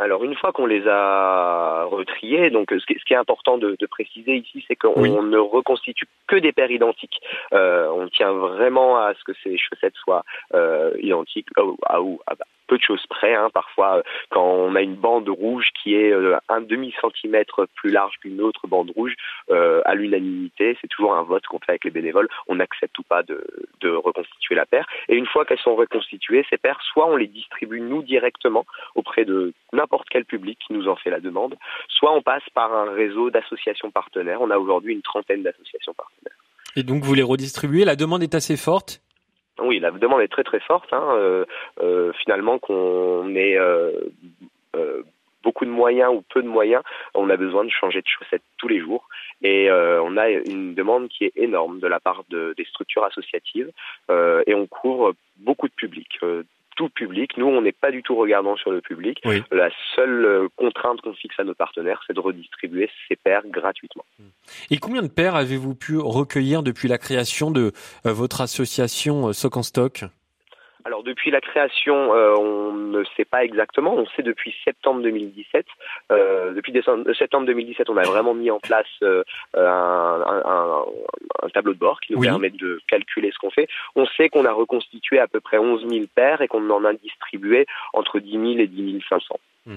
Alors 0.00 0.24
une 0.24 0.34
fois 0.34 0.52
qu'on 0.52 0.66
les 0.66 0.86
a 0.86 1.84
retriés, 1.84 2.50
donc 2.50 2.70
ce 2.70 2.86
qui, 2.86 3.12
est 3.12 3.16
important 3.16 3.58
de, 3.58 3.76
préciser 3.90 4.36
ici, 4.36 4.64
c'est 4.68 4.76
qu'on 4.76 5.22
ne 5.22 5.38
reconstitue 5.38 6.06
que 6.26 6.36
des 6.36 6.52
paires 6.52 6.70
identiques. 6.70 7.20
Euh, 7.52 7.88
on 7.88 8.08
tient 8.08 8.32
vraiment 8.32 8.98
à 8.98 9.14
ce 9.14 9.24
que 9.24 9.32
ces 9.42 9.56
chaussettes 9.56 9.96
soient 9.96 10.24
euh, 10.54 10.92
identiques 11.00 11.48
à, 11.56 12.00
ou 12.00 12.20
à, 12.26 12.34
peu 12.68 12.78
de 12.78 12.82
choses 12.82 13.04
près. 13.08 13.34
Hein. 13.34 13.50
Parfois, 13.52 13.96
euh, 13.96 14.02
quand 14.30 14.44
on 14.44 14.76
a 14.76 14.82
une 14.82 14.94
bande 14.94 15.28
rouge 15.28 15.70
qui 15.82 15.94
est 15.94 16.12
euh, 16.12 16.36
un 16.48 16.60
demi 16.60 16.94
centimètre 17.00 17.66
plus 17.74 17.90
large 17.90 18.14
qu'une 18.20 18.40
autre 18.40 18.68
bande 18.68 18.90
rouge, 18.94 19.14
euh, 19.50 19.82
à 19.84 19.94
l'unanimité, 19.94 20.76
c'est 20.80 20.86
toujours 20.86 21.14
un 21.14 21.22
vote 21.22 21.44
qu'on 21.46 21.58
fait 21.58 21.72
avec 21.72 21.84
les 21.84 21.90
bénévoles. 21.90 22.28
On 22.46 22.56
n'accepte 22.56 22.96
ou 22.98 23.02
pas 23.02 23.22
de, 23.24 23.44
de 23.80 23.90
reconstituer 23.90 24.54
la 24.54 24.66
paire. 24.66 24.86
Et 25.08 25.16
une 25.16 25.26
fois 25.26 25.44
qu'elles 25.44 25.58
sont 25.58 25.74
reconstituées, 25.74 26.46
ces 26.48 26.58
paires, 26.58 26.78
soit 26.92 27.06
on 27.06 27.16
les 27.16 27.26
distribue 27.26 27.80
nous 27.80 28.02
directement 28.02 28.66
auprès 28.94 29.24
de 29.24 29.52
n'importe 29.72 30.08
quel 30.10 30.24
public 30.24 30.58
qui 30.64 30.74
nous 30.74 30.88
en 30.88 30.96
fait 30.96 31.10
la 31.10 31.20
demande, 31.20 31.56
soit 31.88 32.12
on 32.12 32.22
passe 32.22 32.48
par 32.54 32.72
un 32.72 32.92
réseau 32.92 33.30
d'associations 33.30 33.90
partenaires. 33.90 34.40
On 34.40 34.50
a 34.50 34.58
aujourd'hui 34.58 34.92
une 34.92 35.02
trentaine 35.02 35.42
d'associations 35.42 35.94
partenaires. 35.94 36.36
Et 36.76 36.82
donc 36.82 37.02
vous 37.02 37.14
les 37.14 37.22
redistribuez. 37.22 37.84
La 37.84 37.96
demande 37.96 38.22
est 38.22 38.34
assez 38.34 38.56
forte 38.56 39.00
oui, 39.60 39.78
la 39.80 39.90
demande 39.90 40.20
est 40.20 40.28
très 40.28 40.44
très 40.44 40.60
forte. 40.60 40.92
Hein. 40.92 41.08
Euh, 41.12 41.44
euh, 41.80 42.12
finalement, 42.22 42.58
qu'on 42.58 43.34
ait 43.34 43.58
euh, 43.58 43.92
beaucoup 45.42 45.64
de 45.64 45.70
moyens 45.70 46.12
ou 46.14 46.22
peu 46.32 46.42
de 46.42 46.48
moyens, 46.48 46.82
on 47.14 47.30
a 47.30 47.36
besoin 47.36 47.64
de 47.64 47.70
changer 47.70 48.00
de 48.00 48.06
chaussettes 48.06 48.42
tous 48.58 48.68
les 48.68 48.80
jours. 48.80 49.08
Et 49.42 49.70
on 49.70 50.16
a 50.16 50.30
une 50.30 50.74
demande 50.74 51.08
qui 51.08 51.24
est 51.24 51.32
énorme 51.36 51.78
de 51.80 51.86
la 51.86 52.00
part 52.00 52.24
de, 52.28 52.54
des 52.56 52.64
structures 52.64 53.04
associatives 53.04 53.70
et 54.10 54.54
on 54.54 54.66
couvre 54.66 55.14
beaucoup 55.36 55.68
de 55.68 55.74
publics 55.74 56.18
tout 56.78 56.88
public. 56.88 57.36
Nous, 57.36 57.46
on 57.46 57.60
n'est 57.60 57.72
pas 57.72 57.90
du 57.90 58.02
tout 58.04 58.14
regardant 58.14 58.56
sur 58.56 58.70
le 58.70 58.80
public. 58.80 59.20
La 59.50 59.68
seule 59.96 60.24
euh, 60.24 60.48
contrainte 60.56 61.00
qu'on 61.00 61.12
fixe 61.12 61.34
à 61.38 61.44
nos 61.44 61.54
partenaires, 61.54 62.00
c'est 62.06 62.12
de 62.12 62.20
redistribuer 62.20 62.88
ces 63.08 63.16
paires 63.16 63.42
gratuitement. 63.46 64.04
Et 64.70 64.78
combien 64.78 65.02
de 65.02 65.08
paires 65.08 65.34
avez-vous 65.34 65.74
pu 65.74 65.98
recueillir 65.98 66.62
depuis 66.62 66.86
la 66.86 66.96
création 66.96 67.50
de 67.50 67.72
euh, 68.06 68.12
votre 68.12 68.40
association 68.40 69.28
euh, 69.28 69.32
Soc 69.32 69.56
en 69.56 69.64
Stock? 69.64 70.04
Alors 70.88 71.02
depuis 71.02 71.30
la 71.30 71.42
création, 71.42 72.14
euh, 72.14 72.34
on 72.38 72.72
ne 72.72 73.04
sait 73.14 73.26
pas 73.26 73.44
exactement. 73.44 73.94
On 73.94 74.06
sait 74.16 74.22
depuis 74.22 74.54
septembre 74.64 75.02
2017. 75.02 75.66
Euh, 76.10 76.54
depuis 76.54 76.72
décembre, 76.72 77.04
euh, 77.06 77.12
septembre 77.12 77.46
2017, 77.46 77.90
on 77.90 77.98
a 77.98 78.04
vraiment 78.04 78.32
mis 78.32 78.50
en 78.50 78.58
place 78.58 78.86
un, 79.02 79.22
un, 79.54 80.84
un, 81.42 81.48
tableau 81.50 81.74
de 81.74 81.78
bord 81.78 82.00
qui 82.00 82.14
nous 82.14 82.20
permet 82.20 82.48
de 82.48 82.80
calculer 82.88 83.30
ce 83.32 83.38
qu'on 83.38 83.50
fait. 83.50 83.68
On 83.96 84.06
sait 84.16 84.30
qu'on 84.30 84.46
a 84.46 84.52
reconstitué 84.52 85.18
à 85.18 85.28
peu 85.28 85.40
près 85.40 85.58
11 85.58 85.86
000 85.86 86.06
paires 86.14 86.40
et 86.40 86.48
qu'on 86.48 86.70
en 86.70 86.82
a 86.86 86.94
distribué 86.94 87.66
entre 87.92 88.18
10 88.18 88.30
000 88.30 88.44
et 88.58 88.66
10 88.66 89.02
500. 89.10 89.36
Hmm. 89.66 89.76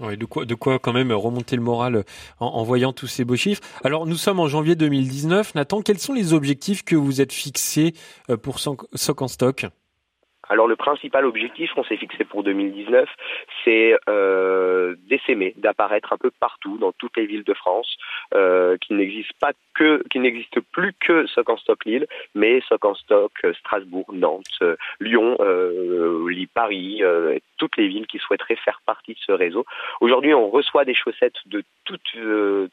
Oui, 0.00 0.16
de 0.16 0.24
quoi, 0.24 0.46
de 0.46 0.54
quoi 0.54 0.78
quand 0.78 0.94
même 0.94 1.12
remonter 1.12 1.56
le 1.56 1.62
moral 1.62 2.04
en, 2.40 2.46
en, 2.46 2.62
voyant 2.62 2.94
tous 2.94 3.08
ces 3.08 3.26
beaux 3.26 3.36
chiffres. 3.36 3.62
Alors, 3.84 4.06
nous 4.06 4.16
sommes 4.16 4.40
en 4.40 4.48
janvier 4.48 4.74
2019. 4.74 5.54
Nathan, 5.54 5.82
quels 5.82 5.98
sont 5.98 6.14
les 6.14 6.32
objectifs 6.32 6.82
que 6.82 6.96
vous 6.96 7.20
êtes 7.20 7.32
fixés 7.32 7.92
pour 8.42 8.58
Soc 8.58 9.22
en 9.22 9.28
Stock? 9.28 9.66
Alors 10.48 10.66
le 10.66 10.76
principal 10.76 11.24
objectif 11.24 11.72
qu'on 11.72 11.84
s'est 11.84 11.96
fixé 11.96 12.24
pour 12.24 12.42
2019, 12.42 13.08
c'est 13.64 13.96
euh, 14.08 14.94
d'essaimer, 15.08 15.54
d'apparaître 15.56 16.12
un 16.12 16.18
peu 16.18 16.30
partout 16.30 16.78
dans 16.78 16.92
toutes 16.92 17.16
les 17.16 17.26
villes 17.26 17.44
de 17.44 17.54
France, 17.54 17.96
euh, 18.34 18.76
qui 18.78 18.94
n'existent 18.94 19.36
pas 19.40 19.52
que, 19.74 20.02
qui 20.10 20.20
n'existe 20.20 20.60
plus 20.60 20.94
que 20.94 21.26
Soc 21.26 21.48
en 21.50 21.56
Stock 21.56 21.84
Lille, 21.84 22.06
mais 22.34 22.60
Soc 22.68 22.84
en 22.84 22.94
Stock 22.94 23.32
euh, 23.44 23.52
Strasbourg, 23.54 24.06
Nantes, 24.12 24.44
euh, 24.62 24.76
Lyon, 25.00 25.36
euh, 25.40 26.44
Paris, 26.54 27.02
euh, 27.02 27.38
toutes 27.58 27.76
les 27.76 27.88
villes 27.88 28.06
qui 28.06 28.18
souhaiteraient 28.18 28.56
faire 28.56 28.80
partie 28.86 29.12
de 29.12 29.18
ce 29.18 29.32
réseau. 29.32 29.64
Aujourd'hui, 30.00 30.32
on 30.32 30.48
reçoit 30.48 30.84
des 30.84 30.94
chaussettes 30.94 31.36
de 31.46 31.62
toutes 31.84 32.00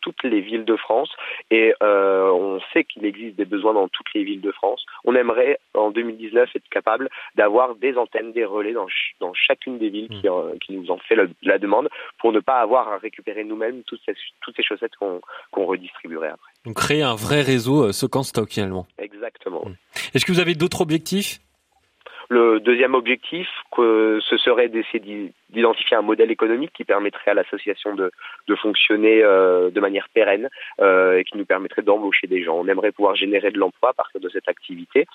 toutes 0.01 0.23
les 0.23 0.41
villes 0.41 0.65
de 0.65 0.75
France 0.75 1.09
et 1.51 1.73
on 1.81 2.59
sait 2.71 2.83
qu'il 2.83 3.05
existe 3.05 3.35
des 3.35 3.45
besoins 3.45 3.73
dans 3.73 3.87
toutes 3.87 4.13
les 4.13 4.23
villes 4.23 4.41
de 4.41 4.51
France. 4.51 4.85
On 5.05 5.15
aimerait 5.15 5.59
en 5.73 5.91
2019 5.91 6.49
être 6.55 6.69
capable 6.69 7.09
d'avoir 7.35 7.62
des 7.75 7.97
antennes, 7.97 8.31
des 8.31 8.45
relais 8.45 8.73
dans, 8.73 8.87
dans 9.19 9.33
chacune 9.33 9.77
des 9.77 9.89
villes 9.89 10.09
qui, 10.09 10.27
hmm. 10.27 10.59
qui, 10.59 10.73
nous 10.73 10.91
ont 10.91 10.97
fait 10.99 11.15
la, 11.41 11.57
demande 11.57 11.89
pour 12.19 12.31
ne 12.31 12.39
pas 12.39 12.59
avoir 12.59 12.89
à 12.89 12.97
récupérer 12.97 13.43
nous-mêmes 13.43 13.83
toutes 13.83 14.01
ces, 14.05 14.13
toutes 14.41 14.55
ces 14.55 14.63
chaussettes 14.63 14.95
qu'on 14.97 15.21
redistribuerait 15.65 16.29
après. 16.29 16.51
Donc 16.65 16.75
créer 16.75 17.01
un 17.01 17.15
vrai 17.15 17.41
réseau 17.41 17.85
euh, 17.85 17.91
stock 17.91 18.49
finalement. 18.49 18.85
Exactement. 18.97 19.65
Hmm. 19.65 19.75
Est-ce 20.13 20.25
que 20.25 20.31
vous 20.31 20.39
avez 20.39 20.55
d'autres 20.55 20.81
objectifs? 20.81 21.39
Le 22.33 22.59
deuxième 22.59 22.95
objectif, 22.95 23.47
que 23.75 24.19
ce 24.21 24.37
serait 24.37 24.67
d'essayer 24.67 25.31
d'identifier 25.49 25.95
un 25.95 26.01
modèle 26.01 26.31
économique 26.31 26.71
qui 26.73 26.83
permettrait 26.83 27.31
à 27.31 27.33
l'association 27.35 27.93
de, 27.95 28.11
de 28.47 28.55
fonctionner 28.55 29.21
euh, 29.23 29.69
de 29.69 29.79
manière 29.79 30.09
pérenne 30.09 30.49
euh, 30.81 31.19
et 31.19 31.23
qui 31.23 31.37
nous 31.37 31.45
permettrait 31.45 31.83
d'embaucher 31.83 32.27
des 32.27 32.43
gens. 32.43 32.57
On 32.57 32.67
aimerait 32.67 32.91
pouvoir 32.91 33.15
générer 33.15 33.51
de 33.51 33.59
l'emploi 33.59 33.91
à 33.91 33.93
partir 33.93 34.19
de 34.19 34.29
cette 34.29 34.49
activité. 34.49 35.05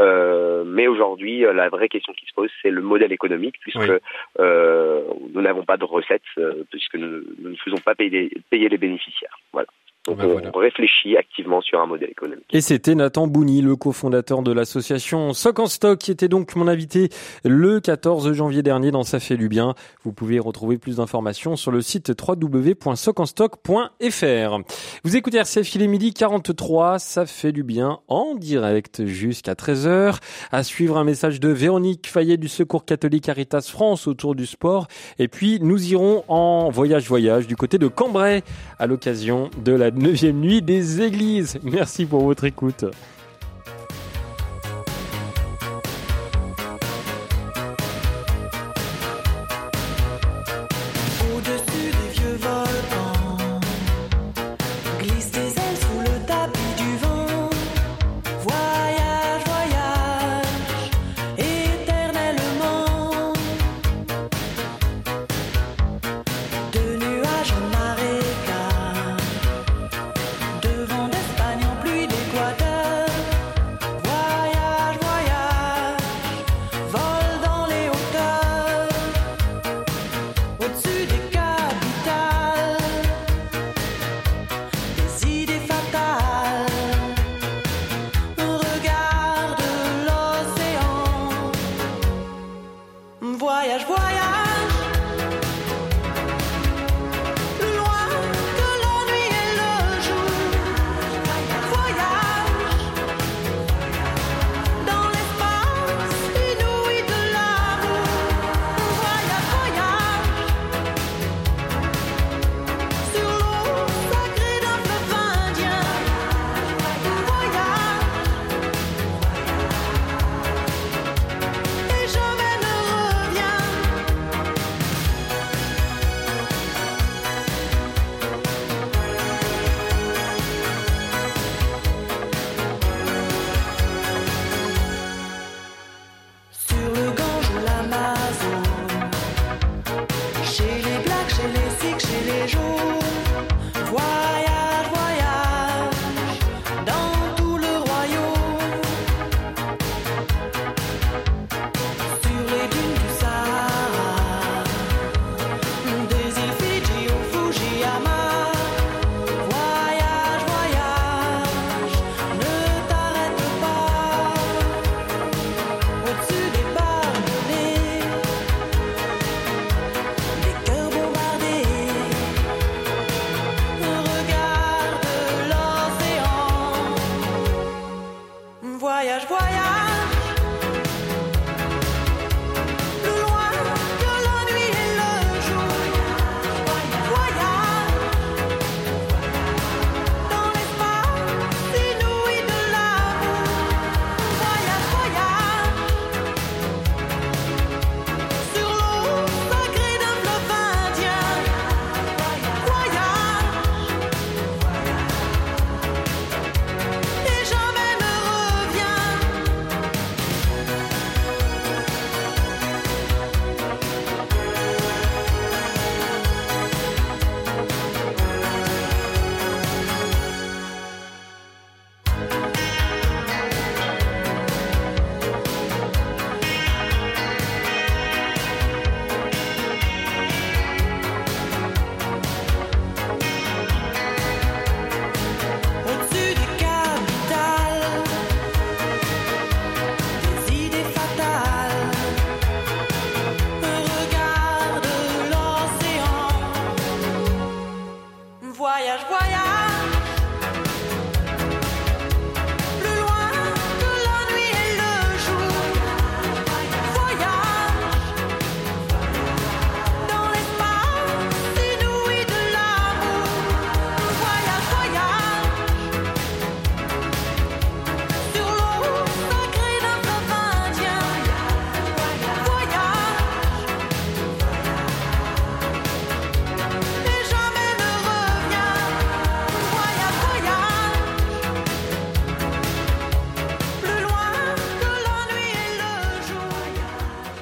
Euh, 0.00 0.64
mais 0.66 0.88
aujourd'hui, 0.88 1.40
la 1.40 1.68
vraie 1.68 1.88
question 1.88 2.12
qui 2.12 2.26
se 2.26 2.34
pose, 2.34 2.50
c'est 2.60 2.70
le 2.70 2.82
modèle 2.82 3.12
économique, 3.12 3.56
puisque 3.60 3.92
nous 4.38 5.42
n'avons 5.42 5.64
pas 5.64 5.76
de 5.76 5.84
recettes, 5.84 6.22
puisque 6.70 6.96
nous, 6.96 7.22
nous, 7.38 7.50
ne 7.50 7.56
faisons 7.56 7.78
pas 7.78 7.94
payer, 7.94 8.30
payer 8.50 8.68
les 8.68 8.78
bénéficiaires. 8.78 9.38
Voilà. 9.52 9.68
Donc 10.06 10.18
ben 10.18 10.52
on 10.54 10.58
réfléchit 10.58 11.16
activement 11.16 11.60
sur 11.60 11.80
un 11.80 11.86
modèle 11.86 12.10
économique. 12.10 12.46
Et 12.52 12.60
c'était 12.60 12.94
Nathan 12.94 13.26
Bouni, 13.26 13.60
le 13.60 13.74
cofondateur 13.74 14.42
de 14.42 14.52
l'association 14.52 15.32
Soc 15.32 15.58
en 15.58 15.66
Stock, 15.66 15.98
qui 15.98 16.12
était 16.12 16.28
donc 16.28 16.54
mon 16.54 16.68
invité 16.68 17.08
le 17.44 17.80
14 17.80 18.32
janvier 18.32 18.62
dernier 18.62 18.92
dans 18.92 19.02
Ça 19.02 19.18
fait 19.18 19.36
du 19.36 19.48
bien. 19.48 19.74
Vous 20.04 20.12
pouvez 20.12 20.38
retrouver 20.38 20.78
plus 20.78 20.96
d'informations 20.96 21.56
sur 21.56 21.72
le 21.72 21.82
site 21.82 22.12
www.socenstock.fr. 22.16 24.58
Vous 25.02 25.16
écoutez 25.16 25.38
RCF, 25.38 25.74
il 25.74 25.82
est 25.82 25.88
midi 25.88 26.14
43, 26.14 27.00
Ça 27.00 27.26
fait 27.26 27.52
du 27.52 27.64
bien 27.64 27.98
en 28.06 28.36
direct 28.36 29.06
jusqu'à 29.06 29.54
13h. 29.54 30.18
À 30.52 30.62
suivre 30.62 30.98
un 30.98 31.04
message 31.04 31.40
de 31.40 31.48
Véronique 31.48 32.06
Fayet 32.06 32.36
du 32.36 32.48
Secours 32.48 32.84
catholique 32.84 33.24
Caritas 33.24 33.68
France 33.72 34.06
autour 34.06 34.36
du 34.36 34.46
sport. 34.46 34.86
Et 35.18 35.26
puis 35.26 35.58
nous 35.60 35.92
irons 35.92 36.22
en 36.28 36.70
voyage-voyage 36.70 37.48
du 37.48 37.56
côté 37.56 37.78
de 37.78 37.88
Cambrai 37.88 38.44
à 38.78 38.86
l'occasion 38.86 39.50
de 39.64 39.72
la 39.72 39.95
neuvième 39.96 40.40
nuit 40.40 40.62
des 40.62 41.00
églises. 41.02 41.58
Merci 41.62 42.06
pour 42.06 42.22
votre 42.22 42.44
écoute. 42.44 42.84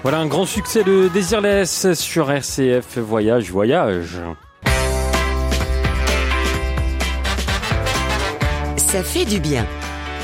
Voilà 0.05 0.19
un 0.19 0.27
grand 0.27 0.45
succès 0.45 0.85
de 0.85 1.09
Désirless 1.09 1.95
sur 1.95 2.31
RCF 2.31 2.99
Voyage 2.99 3.51
Voyage. 3.51 4.21
Ça 8.77 9.03
fait 9.03 9.25
du 9.25 9.41
bien. 9.41 9.67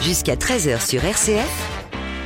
Jusqu'à 0.03 0.37
13h 0.37 0.87
sur 0.87 1.03
RCF. 1.03 1.71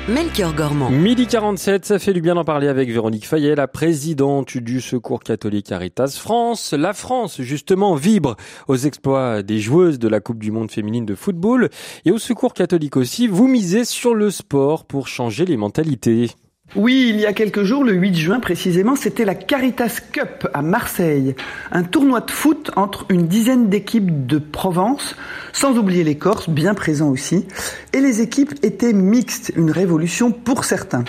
Melchior 0.09 0.53
Gormand. 0.53 0.91
Midi 0.91 1.29
47, 1.29 1.85
ça 1.85 2.01
fait 2.01 2.13
du 2.13 2.21
bien 2.21 2.35
d'en 2.35 2.45
parler 2.45 2.67
avec 2.67 2.91
Véronique 2.91 3.25
Fayet, 3.25 3.55
la 3.55 3.69
présidente 3.69 4.59
du 4.59 4.81
Secours 4.81 5.23
catholique 5.23 5.67
Caritas 5.67 6.19
France. 6.21 6.73
La 6.73 6.93
France, 6.93 7.41
justement, 7.41 7.95
vibre 7.95 8.35
aux 8.67 8.77
exploits 8.77 9.45
des 9.45 9.61
joueuses 9.61 10.01
de 10.01 10.09
la 10.09 10.19
Coupe 10.19 10.41
du 10.41 10.51
Monde 10.51 10.73
féminine 10.73 11.07
de 11.07 11.15
football. 11.15 11.71
Et 12.05 12.11
au 12.11 12.19
Secours 12.19 12.53
catholique 12.53 12.97
aussi, 12.97 13.29
vous 13.29 13.47
misez 13.47 13.85
sur 13.85 14.13
le 14.13 14.33
sport 14.33 14.87
pour 14.87 15.07
changer 15.07 15.45
les 15.45 15.57
mentalités. 15.57 16.33
Oui, 16.77 17.07
il 17.11 17.21
y 17.21 17.27
a 17.27 17.33
quelques 17.33 17.63
jours, 17.63 17.85
le 17.85 17.93
8 17.93 18.15
juin 18.17 18.41
précisément, 18.41 18.97
c'était 18.97 19.25
la 19.25 19.37
Caritas 19.37 20.01
Cup 20.11 20.49
à 20.53 20.61
Marseille, 20.61 21.37
un 21.71 21.85
tournoi 21.85 22.21
de 22.21 22.33
foot 22.33 22.73
entre 22.75 23.07
une 23.11 23.29
dizaine 23.29 23.69
d'équipes 23.69 24.27
de 24.27 24.39
Provence, 24.39 25.15
sans 25.53 25.79
oublier 25.79 26.03
les 26.03 26.17
Corses, 26.17 26.49
bien 26.49 26.75
présents 26.75 27.11
aussi, 27.11 27.47
et 27.93 28.01
les 28.01 28.23
équipes 28.23 28.55
étaient 28.65 28.93
mixtes, 28.93 29.53
une 29.55 29.71
révolution 29.71 30.33
pour 30.33 30.65
certains. 30.65 31.05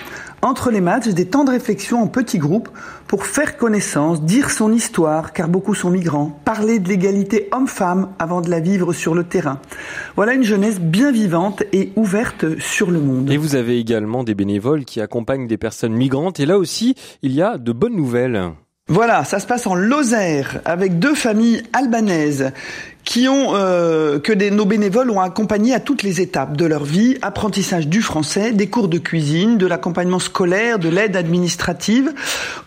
Entre 0.45 0.69
les 0.69 0.81
matchs, 0.81 1.07
des 1.07 1.25
temps 1.25 1.43
de 1.43 1.49
réflexion 1.49 2.03
en 2.03 2.07
petits 2.07 2.37
groupes 2.37 2.69
pour 3.07 3.25
faire 3.25 3.57
connaissance, 3.57 4.21
dire 4.21 4.51
son 4.51 4.71
histoire, 4.71 5.33
car 5.33 5.47
beaucoup 5.47 5.73
sont 5.73 5.89
migrants, 5.89 6.39
parler 6.45 6.77
de 6.77 6.87
l'égalité 6.87 7.49
homme-femme 7.51 8.09
avant 8.19 8.41
de 8.41 8.51
la 8.51 8.59
vivre 8.59 8.93
sur 8.93 9.15
le 9.15 9.23
terrain. 9.23 9.59
Voilà 10.15 10.33
une 10.33 10.43
jeunesse 10.43 10.79
bien 10.79 11.11
vivante 11.11 11.63
et 11.73 11.91
ouverte 11.95 12.59
sur 12.59 12.91
le 12.91 12.99
monde. 12.99 13.31
Et 13.31 13.37
vous 13.37 13.55
avez 13.55 13.79
également 13.79 14.23
des 14.23 14.35
bénévoles 14.35 14.85
qui 14.85 15.01
accompagnent 15.01 15.44
des 15.47 15.57
personnes 15.57 15.93
migrantes, 15.93 16.39
et 16.39 16.45
là 16.45 16.57
aussi, 16.57 16.95
il 17.21 17.31
y 17.33 17.41
a 17.41 17.57
de 17.57 17.71
bonnes 17.71 17.95
nouvelles. 17.95 18.51
Voilà, 18.87 19.23
ça 19.23 19.39
se 19.39 19.47
passe 19.47 19.65
en 19.65 19.73
Lozère 19.73 20.61
avec 20.63 20.99
deux 20.99 21.15
familles 21.15 21.63
albanaises 21.73 22.51
qui 23.05 23.29
ont 23.29 23.53
euh, 23.53 24.19
que 24.19 24.33
nos 24.49 24.65
bénévoles 24.65 25.11
ont 25.11 25.21
accompagné 25.21 25.73
à 25.73 25.79
toutes 25.79 26.01
les 26.01 26.21
étapes 26.21 26.57
de 26.57 26.65
leur 26.65 26.83
vie, 26.83 27.17
apprentissage 27.21 27.87
du 27.87 28.01
français, 28.01 28.51
des 28.51 28.67
cours 28.67 28.87
de 28.87 28.97
cuisine, 28.97 29.57
de 29.57 29.67
l'accompagnement 29.67 30.19
scolaire, 30.19 30.79
de 30.79 30.89
l'aide 30.89 31.15
administrative. 31.15 32.11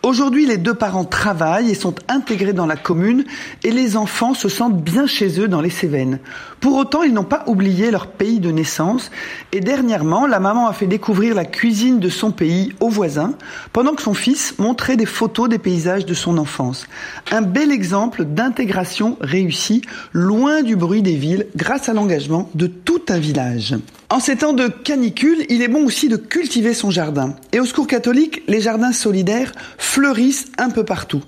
Aujourd'hui, 0.02 0.46
les 0.46 0.56
deux 0.56 0.74
parents 0.74 1.04
travaillent 1.04 1.70
et 1.70 1.74
sont 1.74 1.96
intégrés 2.08 2.52
dans 2.52 2.66
la 2.66 2.76
commune 2.76 3.24
et 3.64 3.72
les 3.72 3.96
enfants 3.96 4.32
se 4.32 4.48
sentent 4.48 4.80
bien 4.82 5.06
chez 5.06 5.40
eux 5.40 5.48
dans 5.48 5.60
les 5.60 5.70
Cévennes. 5.70 6.20
Pour 6.60 6.76
autant, 6.76 7.02
ils 7.02 7.12
n'ont 7.12 7.24
pas 7.24 7.44
oublié 7.46 7.90
leur 7.90 8.06
pays 8.06 8.40
de 8.40 8.50
naissance 8.50 9.10
et 9.52 9.60
dernièrement, 9.60 10.26
la 10.26 10.40
maman 10.40 10.68
a 10.68 10.72
fait 10.72 10.86
découvrir 10.86 11.34
la 11.34 11.44
cuisine 11.44 11.98
de 11.98 12.08
son 12.08 12.30
pays 12.30 12.72
aux 12.80 12.88
voisins 12.88 13.34
pendant 13.72 13.94
que 13.94 14.02
son 14.02 14.14
fils 14.14 14.54
montrait 14.58 14.96
des 14.96 15.06
photos 15.06 15.48
des 15.48 15.58
paysages 15.58 16.06
de 16.06 16.14
son 16.14 16.38
enfance. 16.38 16.86
Un 17.30 17.42
bel 17.42 17.72
exemple 17.72 18.24
d'intégration 18.24 19.16
réussie 19.20 19.82
loin 20.28 20.62
du 20.62 20.76
bruit 20.76 21.00
des 21.00 21.14
villes 21.14 21.46
grâce 21.56 21.88
à 21.88 21.94
l'engagement 21.94 22.50
de 22.54 22.66
tout 22.66 23.00
un 23.08 23.18
village. 23.18 23.74
En 24.10 24.20
ces 24.20 24.36
temps 24.36 24.52
de 24.52 24.68
canicule, 24.68 25.46
il 25.48 25.62
est 25.62 25.68
bon 25.68 25.86
aussi 25.86 26.08
de 26.08 26.16
cultiver 26.16 26.74
son 26.74 26.90
jardin. 26.90 27.34
Et 27.52 27.60
au 27.60 27.64
Secours 27.64 27.86
catholique, 27.86 28.42
les 28.46 28.60
jardins 28.60 28.92
solidaires 28.92 29.52
fleurissent 29.78 30.52
un 30.58 30.68
peu 30.68 30.84
partout. 30.84 31.22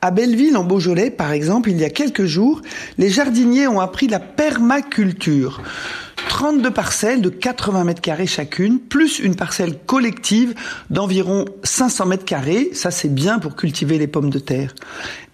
À 0.00 0.10
Belleville, 0.10 0.56
en 0.56 0.64
Beaujolais, 0.64 1.10
par 1.10 1.32
exemple, 1.32 1.70
il 1.70 1.78
y 1.78 1.84
a 1.84 1.90
quelques 1.90 2.24
jours, 2.24 2.62
les 2.96 3.10
jardiniers 3.10 3.68
ont 3.68 3.80
appris 3.80 4.08
la 4.08 4.20
permaculture. 4.20 5.60
32 6.28 6.70
parcelles 6.70 7.22
de 7.22 7.28
80 7.28 7.84
mètres 7.84 8.02
carrés 8.02 8.26
chacune, 8.26 8.78
plus 8.78 9.20
une 9.20 9.36
parcelle 9.36 9.78
collective 9.78 10.54
d'environ 10.90 11.44
500 11.62 12.06
mètres 12.06 12.24
carrés. 12.24 12.70
Ça, 12.72 12.90
c'est 12.90 13.12
bien 13.12 13.38
pour 13.38 13.56
cultiver 13.56 13.98
les 13.98 14.06
pommes 14.06 14.30
de 14.30 14.38
terre. 14.38 14.74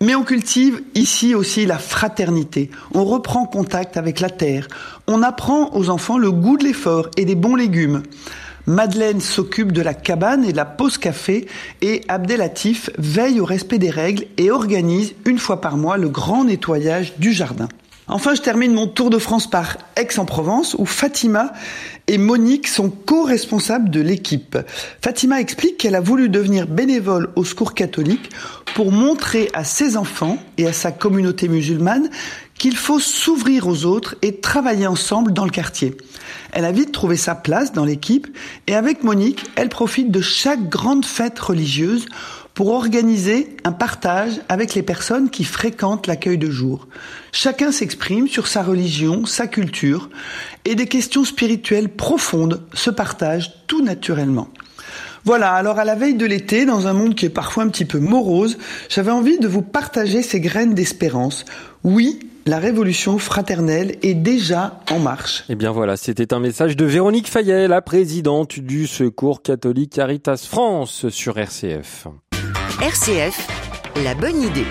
Mais 0.01 0.15
on 0.15 0.23
cultive 0.23 0.83
ici 0.95 1.35
aussi 1.35 1.67
la 1.67 1.79
fraternité. 1.79 2.71
On 2.95 3.05
reprend 3.05 3.47
contact 3.47 3.97
avec 3.97 4.21
la 4.21 4.31
terre. 4.31 4.69
On 5.07 5.23
apprend 5.23 5.75
aux 5.75 5.91
enfants 5.91 6.19
le 6.19 6.31
goût 6.31 6.57
de 6.57 6.65
l'effort 6.65 7.09
et 7.17 7.25
des 7.25 7.35
bons 7.35 7.57
légumes. 7.57 8.03
Madeleine 8.67 9.21
s'occupe 9.21 9.73
de 9.73 9.83
la 9.83 9.95
cabane 9.95 10.45
et 10.45 10.53
de 10.53 10.57
la 10.57 10.65
pause 10.65 10.99
café 10.99 11.49
et 11.81 12.03
Abdelatif 12.07 12.91
veille 12.97 13.41
au 13.41 13.45
respect 13.45 13.79
des 13.79 13.91
règles 13.91 14.27
et 14.37 14.53
organise 14.53 15.15
une 15.25 15.39
fois 15.39 15.61
par 15.61 15.77
mois 15.77 15.97
le 15.97 16.09
grand 16.09 16.45
nettoyage 16.45 17.15
du 17.19 17.33
jardin. 17.33 17.69
Enfin, 18.13 18.35
je 18.35 18.43
termine 18.43 18.75
mon 18.75 18.89
tour 18.89 19.09
de 19.09 19.17
France 19.17 19.49
par 19.49 19.79
Aix-en-Provence 19.97 20.77
où 20.79 20.85
Fatima 20.85 21.55
et 22.09 22.19
Monique 22.19 22.69
sont 22.69 22.91
co-responsables 22.91 23.89
de 23.89 24.03
l'équipe. 24.03 24.59
Fatima 25.01 25.41
explique 25.41 25.79
qu'elle 25.79 25.95
a 25.95 26.03
voulu 26.03 26.29
devenir 26.29 26.67
bénévole 26.67 27.31
au 27.37 27.45
secours 27.45 27.73
catholique 27.73 28.29
pour 28.75 28.93
montrer 28.93 29.49
à 29.55 29.65
ses 29.65 29.97
enfants 29.97 30.37
et 30.59 30.67
à 30.67 30.75
sa 30.75 30.93
communauté 30.93 31.49
musulmane 31.49 32.11
qu'il 32.59 32.77
faut 32.77 33.01
s'ouvrir 33.01 33.67
aux 33.67 33.87
autres 33.87 34.17
et 34.21 34.37
travailler 34.41 34.87
ensemble 34.87 35.33
dans 35.33 35.47
le 35.47 35.51
quartier. 35.51 35.97
Elle 36.53 36.67
a 36.67 36.73
vite 36.73 36.93
trouvé 36.93 37.17
sa 37.17 37.35
place 37.35 37.73
dans 37.73 37.87
l'équipe 37.87 38.29
et 38.67 38.75
avec 38.75 39.05
Monique, 39.05 39.47
elle 39.57 39.71
profite 39.71 40.11
de 40.11 40.21
chaque 40.21 40.69
grande 40.69 41.07
fête 41.07 41.39
religieuse 41.39 42.05
pour 42.55 42.69
organiser 42.69 43.57
un 43.65 43.73
partage 43.73 44.41
avec 44.49 44.75
les 44.75 44.83
personnes 44.83 45.31
qui 45.31 45.45
fréquentent 45.45 46.07
l'accueil 46.07 46.39
de 46.39 46.51
jour. 46.51 46.87
Chacun 47.33 47.73
s'exprime 47.73 48.29
sur 48.29 48.47
sa 48.47 48.63
religion, 48.63 49.27
sa 49.27 49.47
culture, 49.47 50.11
et 50.65 50.75
des 50.75 50.87
questions 50.87 51.25
spirituelles 51.25 51.89
profondes 51.89 52.63
se 52.75 52.91
partagent 52.91 53.53
tout 53.67 53.83
naturellement. 53.83 54.49
Voilà, 55.25 55.53
alors 55.53 55.79
à 55.79 55.85
la 55.85 55.95
veille 55.95 56.17
de 56.17 56.27
l'été, 56.27 56.67
dans 56.67 56.89
un 56.89 56.93
monde 56.93 57.15
qui 57.15 57.27
est 57.27 57.31
parfois 57.31 57.63
un 57.63 57.69
petit 57.69 57.85
peu 57.85 58.01
morose, 58.01 58.59
j'avais 58.89 59.13
envie 59.13 59.39
de 59.39 59.47
vous 59.47 59.63
partager 59.63 60.21
ces 60.21 60.41
graines 60.41 60.75
d'espérance. 60.75 61.45
Oui, 61.85 62.19
la 62.45 62.59
révolution 62.59 63.19
fraternelle 63.19 63.97
est 64.03 64.15
déjà 64.15 64.81
en 64.91 64.99
marche. 64.99 65.45
Eh 65.49 65.55
bien 65.55 65.71
voilà, 65.71 65.97
c'était 65.97 66.35
un 66.35 66.41
message 66.41 66.77
de 66.77 66.85
Véronique 66.85 67.29
Fayet, 67.29 67.69
la 67.69 67.83
présidente 67.83 68.59
du 68.59 68.89
Secours 68.89 69.43
catholique 69.43 69.93
Caritas 69.93 70.45
France 70.49 71.09
sur 71.11 71.39
RCF. 71.39 72.09
RCF, 72.83 73.47
la 74.03 74.13
bonne 74.17 74.43
idée. 74.43 74.67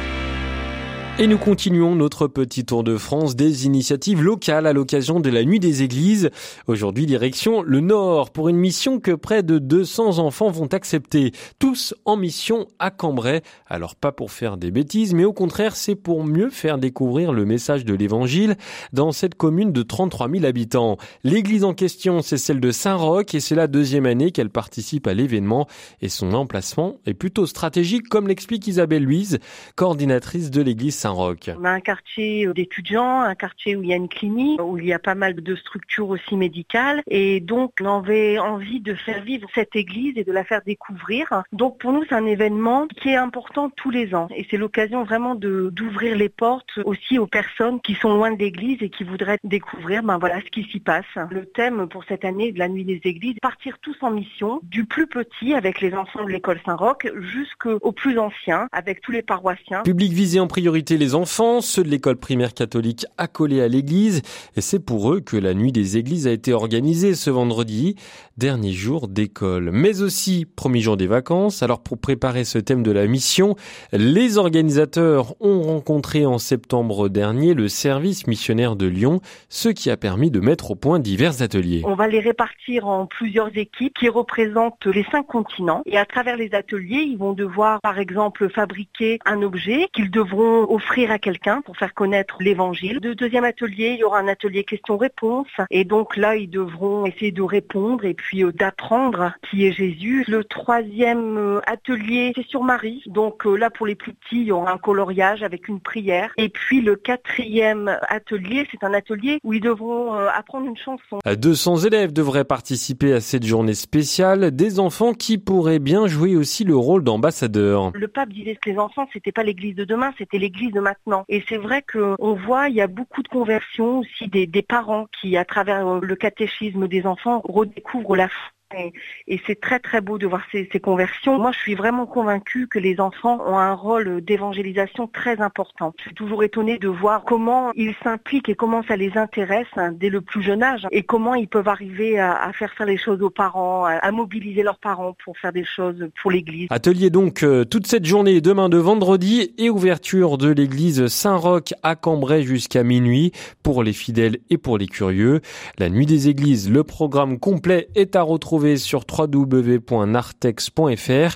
Et 1.21 1.27
nous 1.27 1.37
continuons 1.37 1.93
notre 1.93 2.25
petit 2.25 2.65
tour 2.65 2.83
de 2.83 2.97
France 2.97 3.35
des 3.35 3.67
initiatives 3.67 4.23
locales 4.23 4.65
à 4.65 4.73
l'occasion 4.73 5.19
de 5.19 5.29
la 5.29 5.43
nuit 5.43 5.59
des 5.59 5.83
églises. 5.83 6.31
Aujourd'hui, 6.65 7.05
direction 7.05 7.61
le 7.61 7.79
Nord 7.79 8.31
pour 8.31 8.49
une 8.49 8.57
mission 8.57 8.99
que 8.99 9.11
près 9.11 9.43
de 9.43 9.59
200 9.59 10.17
enfants 10.17 10.49
vont 10.49 10.65
accepter. 10.73 11.31
Tous 11.59 11.93
en 12.05 12.17
mission 12.17 12.65
à 12.79 12.89
Cambrai. 12.89 13.43
Alors 13.67 13.95
pas 13.95 14.11
pour 14.11 14.31
faire 14.31 14.57
des 14.57 14.71
bêtises, 14.71 15.13
mais 15.13 15.23
au 15.23 15.31
contraire, 15.31 15.75
c'est 15.75 15.93
pour 15.93 16.23
mieux 16.23 16.49
faire 16.49 16.79
découvrir 16.79 17.33
le 17.33 17.45
message 17.45 17.85
de 17.85 17.93
l'évangile 17.93 18.55
dans 18.91 19.11
cette 19.11 19.35
commune 19.35 19.71
de 19.71 19.83
33 19.83 20.27
000 20.27 20.43
habitants. 20.45 20.97
L'église 21.23 21.65
en 21.65 21.75
question, 21.75 22.23
c'est 22.23 22.37
celle 22.39 22.59
de 22.59 22.71
Saint-Roch 22.71 23.35
et 23.35 23.39
c'est 23.39 23.53
la 23.53 23.67
deuxième 23.67 24.07
année 24.07 24.31
qu'elle 24.31 24.49
participe 24.49 25.05
à 25.05 25.13
l'événement 25.13 25.67
et 26.01 26.09
son 26.09 26.33
emplacement 26.33 26.95
est 27.05 27.13
plutôt 27.13 27.45
stratégique 27.45 28.09
comme 28.09 28.27
l'explique 28.27 28.65
Isabelle 28.65 29.03
Louise, 29.03 29.37
coordinatrice 29.75 30.49
de 30.49 30.63
l'église 30.63 30.95
Saint-Roch. 30.95 31.10
On 31.59 31.65
a 31.65 31.71
un 31.71 31.79
quartier 31.79 32.47
d'étudiants, 32.53 33.21
un 33.21 33.35
quartier 33.35 33.75
où 33.75 33.83
il 33.83 33.89
y 33.89 33.93
a 33.93 33.97
une 33.97 34.09
clinique, 34.09 34.61
où 34.61 34.77
il 34.77 34.85
y 34.85 34.93
a 34.93 34.99
pas 34.99 35.15
mal 35.15 35.35
de 35.35 35.55
structures 35.55 36.09
aussi 36.09 36.35
médicales. 36.35 37.01
Et 37.07 37.39
donc, 37.39 37.73
on 37.81 37.99
avait 37.99 38.39
envie 38.39 38.79
de 38.79 38.93
faire 38.93 39.23
vivre 39.23 39.47
cette 39.53 39.75
église 39.75 40.17
et 40.17 40.23
de 40.23 40.31
la 40.31 40.43
faire 40.43 40.61
découvrir. 40.65 41.43
Donc, 41.51 41.79
pour 41.79 41.91
nous, 41.91 42.03
c'est 42.07 42.15
un 42.15 42.25
événement 42.25 42.87
qui 42.87 43.09
est 43.09 43.15
important 43.15 43.69
tous 43.69 43.89
les 43.89 44.13
ans. 44.15 44.27
Et 44.35 44.45
c'est 44.49 44.57
l'occasion 44.57 45.03
vraiment 45.03 45.35
de, 45.35 45.69
d'ouvrir 45.71 46.15
les 46.15 46.29
portes 46.29 46.79
aussi 46.85 47.19
aux 47.19 47.27
personnes 47.27 47.79
qui 47.81 47.95
sont 47.95 48.13
loin 48.13 48.31
de 48.31 48.37
l'église 48.37 48.77
et 48.81 48.89
qui 48.89 49.03
voudraient 49.03 49.37
découvrir, 49.43 50.03
ben 50.03 50.17
voilà, 50.17 50.41
ce 50.41 50.49
qui 50.49 50.63
s'y 50.71 50.79
passe. 50.79 51.05
Le 51.29 51.45
thème 51.45 51.87
pour 51.87 52.03
cette 52.05 52.25
année 52.25 52.51
de 52.51 52.59
la 52.59 52.67
nuit 52.67 52.85
des 52.85 53.01
églises, 53.03 53.35
partir 53.41 53.77
tous 53.81 53.95
en 54.01 54.11
mission, 54.11 54.59
du 54.63 54.85
plus 54.85 55.07
petit 55.07 55.53
avec 55.53 55.81
les 55.81 55.93
enfants 55.93 56.23
de 56.23 56.29
l'école 56.29 56.59
Saint-Roch 56.65 57.07
jusqu'au 57.19 57.91
plus 57.91 58.17
ancien 58.19 58.67
avec 58.71 59.01
tous 59.01 59.11
les 59.11 59.21
paroissiens. 59.21 59.81
Public 59.83 60.13
visé 60.13 60.39
en 60.39 60.47
priorité 60.47 60.90
les 60.97 61.15
enfants, 61.15 61.61
ceux 61.61 61.83
de 61.83 61.89
l'école 61.89 62.17
primaire 62.17 62.53
catholique 62.53 63.05
accolés 63.17 63.61
à 63.61 63.67
l'église. 63.67 64.21
Et 64.55 64.61
c'est 64.61 64.79
pour 64.79 65.13
eux 65.13 65.19
que 65.19 65.37
la 65.37 65.53
nuit 65.53 65.71
des 65.71 65.97
églises 65.97 66.27
a 66.27 66.31
été 66.31 66.53
organisée 66.53 67.15
ce 67.15 67.29
vendredi, 67.29 67.95
dernier 68.37 68.71
jour 68.71 69.07
d'école, 69.07 69.71
mais 69.71 70.01
aussi 70.01 70.45
premier 70.45 70.79
jour 70.79 70.97
des 70.97 71.07
vacances. 71.07 71.63
Alors 71.63 71.81
pour 71.81 71.97
préparer 71.99 72.43
ce 72.43 72.57
thème 72.57 72.83
de 72.83 72.91
la 72.91 73.07
mission, 73.07 73.55
les 73.91 74.37
organisateurs 74.37 75.35
ont 75.39 75.61
rencontré 75.61 76.25
en 76.25 76.37
septembre 76.37 77.09
dernier 77.09 77.53
le 77.53 77.67
service 77.67 78.27
missionnaire 78.27 78.75
de 78.75 78.87
Lyon, 78.87 79.21
ce 79.49 79.69
qui 79.69 79.89
a 79.89 79.97
permis 79.97 80.31
de 80.31 80.39
mettre 80.39 80.71
au 80.71 80.75
point 80.75 80.99
divers 80.99 81.41
ateliers. 81.41 81.81
On 81.85 81.95
va 81.95 82.07
les 82.07 82.19
répartir 82.19 82.87
en 82.87 83.05
plusieurs 83.05 83.55
équipes 83.57 83.93
qui 83.97 84.09
représentent 84.09 84.85
les 84.85 85.05
cinq 85.11 85.27
continents. 85.27 85.81
Et 85.85 85.97
à 85.97 86.05
travers 86.05 86.37
les 86.37 86.53
ateliers, 86.53 87.01
ils 87.01 87.17
vont 87.17 87.33
devoir, 87.33 87.79
par 87.81 87.99
exemple, 87.99 88.49
fabriquer 88.49 89.19
un 89.25 89.41
objet 89.41 89.87
qu'ils 89.93 90.11
devront 90.11 90.63
offrir 90.81 91.11
à 91.11 91.19
quelqu'un 91.19 91.61
pour 91.61 91.77
faire 91.77 91.93
connaître 91.93 92.37
l'évangile. 92.39 92.99
Le 93.03 93.13
deuxième 93.13 93.43
atelier, 93.43 93.91
il 93.93 93.99
y 93.99 94.03
aura 94.03 94.19
un 94.19 94.27
atelier 94.27 94.63
questions-réponses. 94.63 95.47
Et 95.69 95.83
donc 95.83 96.17
là, 96.17 96.35
ils 96.35 96.49
devront 96.49 97.05
essayer 97.05 97.31
de 97.31 97.43
répondre 97.43 98.03
et 98.03 98.15
puis 98.15 98.43
euh, 98.43 98.51
d'apprendre 98.51 99.33
qui 99.49 99.67
est 99.67 99.73
Jésus. 99.73 100.25
Le 100.27 100.43
troisième 100.43 101.37
euh, 101.37 101.59
atelier, 101.67 102.33
c'est 102.35 102.47
sur 102.47 102.63
Marie. 102.63 103.03
Donc 103.05 103.45
euh, 103.45 103.55
là, 103.55 103.69
pour 103.69 103.85
les 103.85 103.93
plus 103.93 104.13
petits, 104.13 104.41
il 104.41 104.45
y 104.45 104.51
aura 104.51 104.71
un 104.71 104.77
coloriage 104.79 105.43
avec 105.43 105.67
une 105.67 105.79
prière. 105.79 106.31
Et 106.37 106.49
puis 106.49 106.81
le 106.81 106.95
quatrième 106.95 107.95
atelier, 108.09 108.67
c'est 108.71 108.83
un 108.83 108.93
atelier 108.93 109.39
où 109.43 109.53
ils 109.53 109.61
devront 109.61 110.13
apprendre 110.13 110.67
une 110.67 110.77
chanson. 110.77 111.19
200 111.25 111.77
élèves 111.85 112.11
devraient 112.11 112.43
participer 112.43 113.13
à 113.13 113.21
cette 113.21 113.45
journée 113.45 113.75
spéciale. 113.75 114.51
Des 114.51 114.79
enfants 114.79 115.13
qui 115.13 115.37
pourraient 115.37 115.79
bien 115.79 116.07
jouer 116.07 116.35
aussi 116.35 116.63
le 116.63 116.75
rôle 116.75 117.03
d'ambassadeurs. 117.03 117.91
Le 117.93 118.07
pape 118.07 118.29
disait 118.29 118.55
que 118.55 118.69
les 118.69 118.77
enfants, 118.79 119.07
c'était 119.13 119.31
pas 119.31 119.43
l'église 119.43 119.75
de 119.75 119.85
demain, 119.85 120.11
c'était 120.17 120.39
l'église 120.39 120.70
de 120.71 120.79
maintenant. 120.79 121.25
Et 121.29 121.43
c'est 121.47 121.57
vrai 121.57 121.83
qu'on 121.83 122.33
voit, 122.33 122.69
il 122.69 122.75
y 122.75 122.81
a 122.81 122.87
beaucoup 122.87 123.21
de 123.23 123.27
conversions 123.27 123.99
aussi 123.99 124.27
des, 124.27 124.47
des 124.47 124.61
parents 124.61 125.07
qui, 125.19 125.37
à 125.37 125.45
travers 125.45 125.99
le 125.99 126.15
catéchisme 126.15 126.87
des 126.87 127.05
enfants, 127.05 127.41
redécouvrent 127.43 128.15
la 128.15 128.29
foi 128.29 128.49
et, 128.77 129.41
c'est 129.47 129.59
très 129.59 129.79
très 129.79 130.01
beau 130.01 130.17
de 130.17 130.27
voir 130.27 130.41
ces, 130.51 130.67
conversions. 130.79 131.37
Moi, 131.37 131.51
je 131.51 131.59
suis 131.59 131.75
vraiment 131.75 132.05
convaincue 132.05 132.67
que 132.67 132.79
les 132.79 132.99
enfants 132.99 133.39
ont 133.45 133.57
un 133.57 133.73
rôle 133.73 134.21
d'évangélisation 134.21 135.07
très 135.07 135.41
important. 135.41 135.93
Je 135.97 136.03
suis 136.03 136.13
toujours 136.13 136.43
étonnée 136.43 136.77
de 136.77 136.87
voir 136.87 137.23
comment 137.23 137.71
ils 137.75 137.95
s'impliquent 138.03 138.49
et 138.49 138.55
comment 138.55 138.83
ça 138.83 138.95
les 138.95 139.17
intéresse 139.17 139.67
hein, 139.75 139.91
dès 139.91 140.09
le 140.09 140.21
plus 140.21 140.41
jeune 140.41 140.63
âge 140.63 140.87
et 140.91 141.03
comment 141.03 141.35
ils 141.35 141.47
peuvent 141.47 141.67
arriver 141.67 142.19
à, 142.19 142.51
faire 142.53 142.73
faire 142.73 142.85
les 142.85 142.97
choses 142.97 143.21
aux 143.21 143.29
parents, 143.29 143.85
à, 143.85 143.93
à, 143.93 144.11
mobiliser 144.11 144.63
leurs 144.63 144.79
parents 144.79 145.15
pour 145.23 145.37
faire 145.37 145.53
des 145.53 145.63
choses 145.63 146.07
pour 146.21 146.31
l'Église. 146.31 146.67
Atelier 146.69 147.09
donc 147.09 147.43
euh, 147.43 147.65
toute 147.65 147.87
cette 147.87 148.05
journée 148.05 148.41
demain 148.41 148.69
de 148.69 148.77
vendredi 148.77 149.53
et 149.57 149.69
ouverture 149.69 150.37
de 150.37 150.49
l'église 150.49 151.07
Saint-Roch 151.07 151.73
à 151.83 151.95
Cambrai 151.95 152.43
jusqu'à 152.43 152.83
minuit 152.83 153.31
pour 153.63 153.83
les 153.83 153.93
fidèles 153.93 154.37
et 154.49 154.57
pour 154.57 154.77
les 154.77 154.87
curieux. 154.87 155.41
La 155.77 155.89
nuit 155.89 156.05
des 156.05 156.29
églises, 156.29 156.69
le 156.69 156.83
programme 156.83 157.39
complet 157.39 157.89
est 157.95 158.15
à 158.15 158.21
retrouver 158.21 158.60
sur 158.77 159.03
www.nartex.fr. 159.09 161.35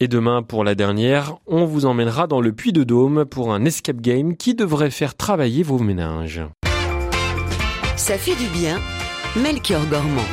Et 0.00 0.08
demain, 0.08 0.42
pour 0.42 0.64
la 0.64 0.74
dernière, 0.74 1.36
on 1.46 1.64
vous 1.64 1.86
emmènera 1.86 2.26
dans 2.26 2.40
le 2.40 2.52
Puy 2.52 2.72
de 2.72 2.84
Dôme 2.84 3.24
pour 3.24 3.52
un 3.52 3.64
escape 3.64 4.00
game 4.00 4.36
qui 4.36 4.54
devrait 4.54 4.90
faire 4.90 5.16
travailler 5.16 5.62
vos 5.62 5.78
méninges. 5.78 6.42
Ça 7.96 8.16
fait 8.16 8.36
du 8.36 8.48
bien, 8.48 8.78
Melchior 9.36 9.84
Gormand. 9.90 10.24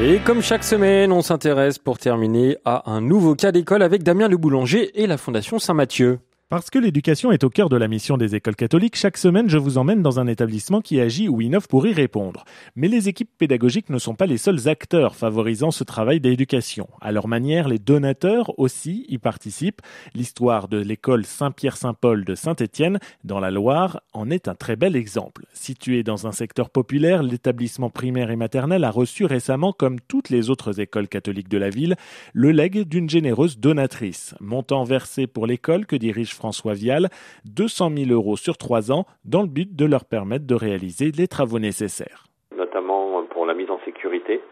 Et 0.00 0.18
comme 0.18 0.42
chaque 0.42 0.64
semaine, 0.64 1.12
on 1.12 1.22
s'intéresse 1.22 1.78
pour 1.78 1.98
terminer 1.98 2.56
à 2.64 2.90
un 2.90 3.00
nouveau 3.00 3.34
cas 3.34 3.52
d'école 3.52 3.82
avec 3.82 4.02
Damien 4.02 4.26
Le 4.26 4.36
Boulanger 4.36 5.00
et 5.00 5.06
la 5.06 5.16
Fondation 5.16 5.58
Saint-Mathieu. 5.58 6.18
Parce 6.54 6.70
que 6.70 6.78
l'éducation 6.78 7.32
est 7.32 7.42
au 7.42 7.50
cœur 7.50 7.68
de 7.68 7.76
la 7.76 7.88
mission 7.88 8.16
des 8.16 8.36
écoles 8.36 8.54
catholiques, 8.54 8.94
chaque 8.94 9.16
semaine 9.16 9.50
je 9.50 9.58
vous 9.58 9.76
emmène 9.76 10.02
dans 10.02 10.20
un 10.20 10.28
établissement 10.28 10.80
qui 10.80 11.00
agit 11.00 11.28
ou 11.28 11.40
innove 11.40 11.66
pour 11.66 11.84
y 11.84 11.92
répondre. 11.92 12.44
Mais 12.76 12.86
les 12.86 13.08
équipes 13.08 13.36
pédagogiques 13.36 13.90
ne 13.90 13.98
sont 13.98 14.14
pas 14.14 14.26
les 14.26 14.38
seuls 14.38 14.68
acteurs 14.68 15.16
favorisant 15.16 15.72
ce 15.72 15.82
travail 15.82 16.20
d'éducation. 16.20 16.86
À 17.00 17.10
leur 17.10 17.26
manière, 17.26 17.66
les 17.66 17.80
donateurs 17.80 18.56
aussi 18.56 19.04
y 19.08 19.18
participent. 19.18 19.82
L'histoire 20.14 20.68
de 20.68 20.78
l'école 20.78 21.24
Saint-Pierre-Saint-Paul 21.24 22.24
de 22.24 22.36
Saint-Étienne, 22.36 23.00
dans 23.24 23.40
la 23.40 23.50
Loire, 23.50 24.02
en 24.12 24.30
est 24.30 24.46
un 24.46 24.54
très 24.54 24.76
bel 24.76 24.94
exemple. 24.94 25.46
Situé 25.54 26.04
dans 26.04 26.28
un 26.28 26.32
secteur 26.32 26.70
populaire, 26.70 27.24
l'établissement 27.24 27.90
primaire 27.90 28.30
et 28.30 28.36
maternel 28.36 28.84
a 28.84 28.92
reçu 28.92 29.24
récemment, 29.24 29.72
comme 29.72 29.98
toutes 29.98 30.30
les 30.30 30.50
autres 30.50 30.78
écoles 30.78 31.08
catholiques 31.08 31.48
de 31.48 31.58
la 31.58 31.70
ville, 31.70 31.96
le 32.32 32.52
legs 32.52 32.82
d'une 32.86 33.10
généreuse 33.10 33.58
donatrice. 33.58 34.36
Montant 34.38 34.84
versé 34.84 35.26
pour 35.26 35.48
l'école 35.48 35.86
que 35.86 35.96
dirige 35.96 36.32
François 36.44 36.74
Vial 36.74 37.08
200 37.46 37.88
000 38.04 38.10
euros 38.10 38.36
sur 38.36 38.58
trois 38.58 38.92
ans 38.92 39.06
dans 39.24 39.40
le 39.40 39.48
but 39.48 39.74
de 39.74 39.86
leur 39.86 40.04
permettre 40.04 40.46
de 40.46 40.54
réaliser 40.54 41.10
les 41.10 41.26
travaux 41.26 41.58
nécessaires. 41.58 42.24
Notamment 42.54 43.22
pour 43.30 43.46
la 43.46 43.54
mise 43.54 43.70
en 43.70 43.80
sécurité 43.86 44.42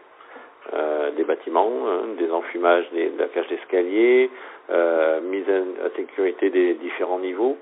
euh, 0.73 1.11
des 1.11 1.23
bâtiments, 1.23 1.69
hein, 1.85 2.15
des 2.17 2.31
enfumages, 2.31 2.89
des, 2.93 3.11
de 3.11 3.19
la 3.19 3.27
cage 3.27 3.47
d'escalier, 3.47 4.31
euh, 4.71 5.21
mise 5.21 5.45
en 5.47 5.95
sécurité 5.95 6.49
des 6.49 6.73
différents 6.73 7.19
niveaux. 7.19 7.57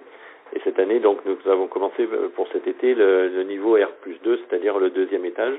Et 0.55 0.61
cette 0.63 0.79
année, 0.79 1.01
donc, 1.01 1.17
nous 1.25 1.35
avons 1.51 1.67
commencé 1.67 2.03
euh, 2.03 2.29
pour 2.33 2.47
cet 2.53 2.65
été 2.67 2.95
le, 2.95 3.27
le 3.27 3.43
niveau 3.43 3.75
R 3.75 3.91
2, 4.23 4.39
c'est-à-dire 4.47 4.79
le 4.79 4.91
deuxième 4.91 5.25
étage, 5.25 5.57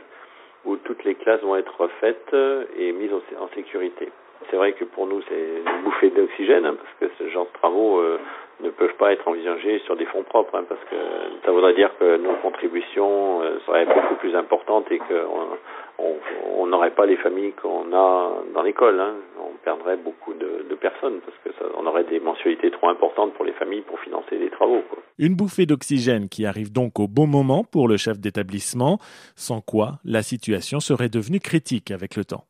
où 0.65 0.77
toutes 0.77 1.05
les 1.05 1.17
classes 1.17 1.43
vont 1.43 1.57
être 1.57 1.89
faites 2.01 2.35
et 2.79 2.93
mises 2.93 3.13
en 3.39 3.49
sécurité. 3.55 4.09
C'est 4.51 4.57
vrai 4.57 4.73
que 4.73 4.85
pour 4.85 5.07
nous, 5.07 5.21
c'est 5.29 5.35
une 5.35 5.85
bouffée 5.85 6.11
d'oxygène, 6.11 6.67
hein, 6.67 6.77
parce 6.77 6.95
que 7.13 7.17
ce 7.19 7.31
genre 7.31 7.47
de 7.47 7.59
travaux 7.59 8.01
euh, 8.01 8.19
ne 8.61 8.71
peuvent 8.71 8.95
pas 8.95 9.13
être 9.13 9.27
envisagés 9.27 9.81
sur 9.85 9.97
des 9.97 10.07
fonds 10.07 10.23
propres, 10.23 10.55
hein, 10.57 10.65
parce 10.69 10.81
que 10.91 10.97
ça 11.45 11.51
voudrait 11.51 11.75
dire 11.75 11.91
que 11.99 12.17
nos 12.17 12.35
contributions 12.35 13.43
euh, 13.43 13.59
seraient 13.67 13.87
beaucoup 13.87 14.15
plus 14.17 14.35
importantes 14.37 14.91
et 14.91 14.99
qu'on 14.99 16.67
n'aurait 16.67 16.93
pas 16.93 17.07
les 17.07 17.17
familles 17.17 17.53
qu'on 17.53 17.93
a 17.93 18.31
dans 18.55 18.63
l'école. 18.63 19.01
Hein. 19.01 19.15
On 19.41 19.57
perdrait 19.65 19.97
beaucoup 19.97 20.35
de, 20.35 20.63
personnes, 20.81 21.21
parce 21.21 21.37
que 21.45 21.53
ça, 21.61 21.71
on 21.79 21.87
aurait 21.87 22.03
des 22.03 22.19
mensualités 22.19 22.73
trop 22.73 22.89
importantes 22.89 23.35
pour 23.35 23.45
les 23.45 23.53
familles 23.53 23.83
pour 23.83 24.01
financer 24.01 24.37
des 24.37 24.51
travaux. 24.51 24.83
Une 25.17 25.37
bouffée 25.37 25.65
d'oxygène 25.65 26.29
qui 26.29 26.45
arrive 26.45 26.73
donc 26.73 26.99
au 26.99 27.07
bon 27.07 27.29
moment 27.29 27.63
pour 27.63 27.87
le 27.87 27.97
chef 27.97 28.19
d'établissement, 28.19 28.99
sans 29.37 29.61
quoi 29.61 30.01
la 30.05 30.23
situation 30.23 30.81
serait 30.81 31.09
devenue 31.09 31.39
critique 31.39 31.93
avec 31.93 32.17
le 32.17 32.25
temps. 32.25 32.47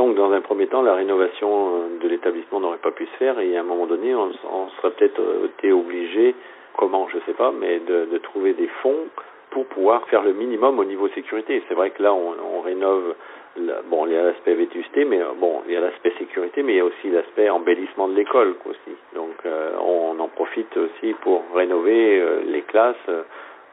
Que 0.00 0.16
dans 0.16 0.32
un 0.32 0.40
premier 0.40 0.66
temps, 0.66 0.80
la 0.80 0.94
rénovation 0.94 1.74
euh, 1.74 2.02
de 2.02 2.08
l'établissement 2.08 2.58
n'aurait 2.58 2.78
pas 2.78 2.90
pu 2.90 3.04
se 3.04 3.16
faire 3.18 3.38
et 3.38 3.54
à 3.56 3.60
un 3.60 3.64
moment 3.64 3.86
donné, 3.86 4.14
on, 4.14 4.30
on 4.50 4.68
serait 4.70 4.92
peut-être 4.92 5.20
euh, 5.20 5.48
été 5.58 5.72
obligé, 5.72 6.34
comment, 6.74 7.06
je 7.12 7.18
sais 7.26 7.34
pas, 7.34 7.52
mais 7.52 7.80
de, 7.80 8.06
de, 8.06 8.18
trouver 8.18 8.54
des 8.54 8.68
fonds 8.82 9.04
pour 9.50 9.66
pouvoir 9.66 10.06
faire 10.08 10.22
le 10.22 10.32
minimum 10.32 10.78
au 10.78 10.84
niveau 10.84 11.08
sécurité. 11.08 11.62
C'est 11.68 11.74
vrai 11.74 11.90
que 11.90 12.02
là, 12.02 12.14
on, 12.14 12.34
on 12.56 12.60
rénove, 12.62 13.14
la, 13.58 13.82
bon, 13.82 14.06
il 14.06 14.14
y 14.14 14.16
a 14.16 14.22
l'aspect 14.22 14.54
vétusté, 14.54 15.04
mais 15.04 15.20
euh, 15.20 15.32
bon, 15.38 15.60
il 15.66 15.74
y 15.74 15.76
a 15.76 15.80
l'aspect 15.80 16.14
sécurité, 16.18 16.62
mais 16.62 16.72
il 16.72 16.76
y 16.78 16.80
a 16.80 16.84
aussi 16.86 17.10
l'aspect 17.10 17.50
embellissement 17.50 18.08
de 18.08 18.14
l'école 18.14 18.54
aussi. 18.64 18.96
Donc, 19.14 19.36
on 19.82 20.18
en 20.18 20.28
profite 20.28 20.74
aussi 20.78 21.14
pour 21.20 21.42
rénover 21.54 22.24
les 22.46 22.62
classes 22.62 22.96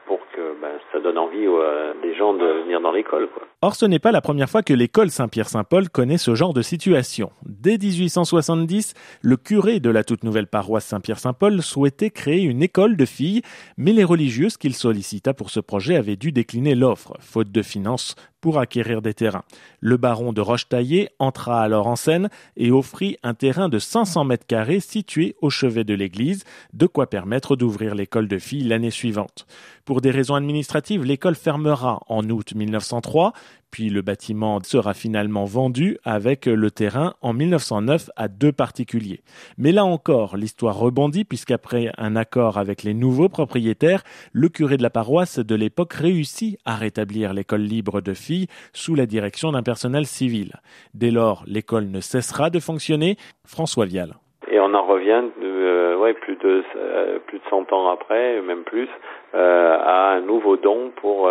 pour 0.08 0.18
que 0.34 0.60
ben, 0.60 0.72
ça 0.90 0.98
donne 1.00 1.18
envie 1.18 1.46
à 1.46 1.92
des 2.02 2.16
gens 2.16 2.32
de 2.32 2.62
venir 2.64 2.80
dans 2.80 2.90
l'école. 2.90 3.28
Or, 3.60 3.74
ce 3.74 3.86
n'est 3.86 3.98
pas 3.98 4.10
la 4.10 4.20
première 4.20 4.48
fois 4.48 4.62
que 4.62 4.72
l'école 4.72 5.10
Saint-Pierre-Saint-Paul 5.10 5.90
connaît 5.90 6.18
ce 6.18 6.34
genre 6.34 6.54
de 6.54 6.62
situation. 6.62 7.30
Dès 7.44 7.76
1870, 7.76 8.94
le 9.20 9.36
curé 9.36 9.80
de 9.80 9.90
la 9.90 10.04
toute 10.04 10.24
nouvelle 10.24 10.46
paroisse 10.46 10.86
Saint-Pierre-Saint-Paul 10.86 11.60
souhaitait 11.62 12.10
créer 12.10 12.42
une 12.42 12.62
école 12.62 12.96
de 12.96 13.04
filles, 13.04 13.42
mais 13.76 13.92
les 13.92 14.04
religieuses 14.04 14.56
qu'il 14.56 14.74
sollicita 14.74 15.34
pour 15.34 15.50
ce 15.50 15.60
projet 15.60 15.96
avaient 15.96 16.16
dû 16.16 16.32
décliner 16.32 16.74
l'offre, 16.74 17.14
faute 17.20 17.52
de 17.52 17.62
finances 17.62 18.14
pour 18.40 18.58
acquérir 18.58 19.02
des 19.02 19.14
terrains. 19.14 19.44
Le 19.80 19.96
baron 19.96 20.32
de 20.32 20.40
Rochetaillé 20.40 21.10
entra 21.18 21.62
alors 21.62 21.86
en 21.86 21.96
scène 21.96 22.28
et 22.56 22.70
offrit 22.70 23.16
un 23.22 23.34
terrain 23.34 23.68
de 23.68 23.78
500 23.78 24.24
mètres 24.24 24.46
carrés 24.46 24.80
situé 24.80 25.36
au 25.40 25.50
chevet 25.50 25.84
de 25.84 25.94
l'église, 25.94 26.44
de 26.72 26.86
quoi 26.86 27.08
permettre 27.08 27.56
d'ouvrir 27.56 27.94
l'école 27.94 28.28
de 28.28 28.38
filles 28.38 28.64
l'année 28.64 28.90
suivante. 28.90 29.46
Pour 29.84 30.00
des 30.00 30.10
raisons 30.10 30.34
administratives, 30.34 31.04
l'école 31.04 31.34
fermera 31.34 32.02
en 32.08 32.28
août 32.30 32.54
1903, 32.54 33.32
puis 33.70 33.90
le 33.90 34.02
bâtiment 34.02 34.58
sera 34.62 34.94
finalement 34.94 35.44
vendu 35.44 35.98
avec 36.04 36.46
le 36.46 36.70
terrain 36.70 37.14
en 37.22 37.32
1909 37.32 38.10
à 38.16 38.28
deux 38.28 38.52
particuliers. 38.52 39.20
Mais 39.56 39.72
là 39.72 39.84
encore, 39.84 40.36
l'histoire 40.36 40.78
rebondit 40.78 41.24
puisqu'après 41.24 41.90
un 41.98 42.16
accord 42.16 42.58
avec 42.58 42.82
les 42.82 42.94
nouveaux 42.94 43.28
propriétaires, 43.28 44.02
le 44.32 44.48
curé 44.48 44.76
de 44.76 44.82
la 44.82 44.90
paroisse 44.90 45.38
de 45.38 45.54
l'époque 45.54 45.92
réussit 45.92 46.58
à 46.64 46.76
rétablir 46.76 47.32
l'école 47.32 47.62
libre 47.62 48.00
de 48.00 48.14
filles 48.14 48.46
sous 48.72 48.94
la 48.94 49.06
direction 49.06 49.52
d'un 49.52 49.62
personnel 49.62 50.06
civil. 50.06 50.52
Dès 50.94 51.10
lors, 51.10 51.44
l'école 51.46 51.86
ne 51.90 52.00
cessera 52.00 52.50
de 52.50 52.60
fonctionner. 52.60 53.16
François 53.44 53.86
Vial. 53.86 54.14
Et 54.50 54.60
on 54.60 54.72
en 54.74 54.86
revient 54.86 55.22
euh, 55.42 55.96
ouais, 55.96 56.14
plus 56.14 56.36
de 56.36 56.62
euh, 56.76 57.18
plus 57.26 57.38
de 57.38 57.44
100 57.50 57.72
ans 57.72 57.90
après, 57.90 58.40
même 58.40 58.62
plus, 58.64 58.88
euh, 59.34 59.76
à 59.78 60.12
un 60.12 60.20
nouveau 60.20 60.56
don 60.56 60.90
pour 60.96 61.30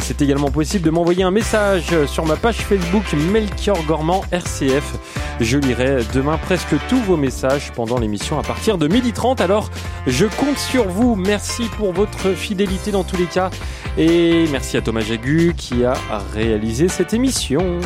C'est 0.00 0.22
également 0.22 0.50
possible 0.50 0.84
de 0.84 0.90
m'envoyer 0.90 1.22
un 1.22 1.30
message 1.30 2.04
sur 2.06 2.24
ma 2.24 2.36
page 2.36 2.56
Facebook 2.56 3.04
Melchior 3.32 3.82
Gormand 3.84 4.24
RCF. 4.32 4.96
Je 5.40 5.58
lirai 5.58 5.98
demain 6.14 6.38
presque 6.38 6.74
tous 6.88 7.00
vos 7.00 7.16
messages 7.16 7.72
pendant 7.72 7.98
l'émission 7.98 8.38
à 8.38 8.42
partir 8.42 8.78
de 8.78 8.88
12h30. 8.88 9.42
Alors, 9.42 9.70
je 10.06 10.26
compte 10.26 10.58
sur 10.58 10.88
vous. 10.88 11.14
Merci 11.14 11.64
pour 11.76 11.92
votre 11.92 12.32
fidélité 12.32 12.90
dans 12.90 13.04
tous 13.04 13.16
les 13.16 13.26
cas. 13.26 13.50
Et 13.98 14.46
merci 14.50 14.76
à 14.76 14.82
Thomas 14.82 15.00
Jagu 15.00 15.54
qui 15.56 15.84
a 15.84 15.94
réalisé 16.34 16.88
cette 16.88 17.14
émission. 17.14 17.80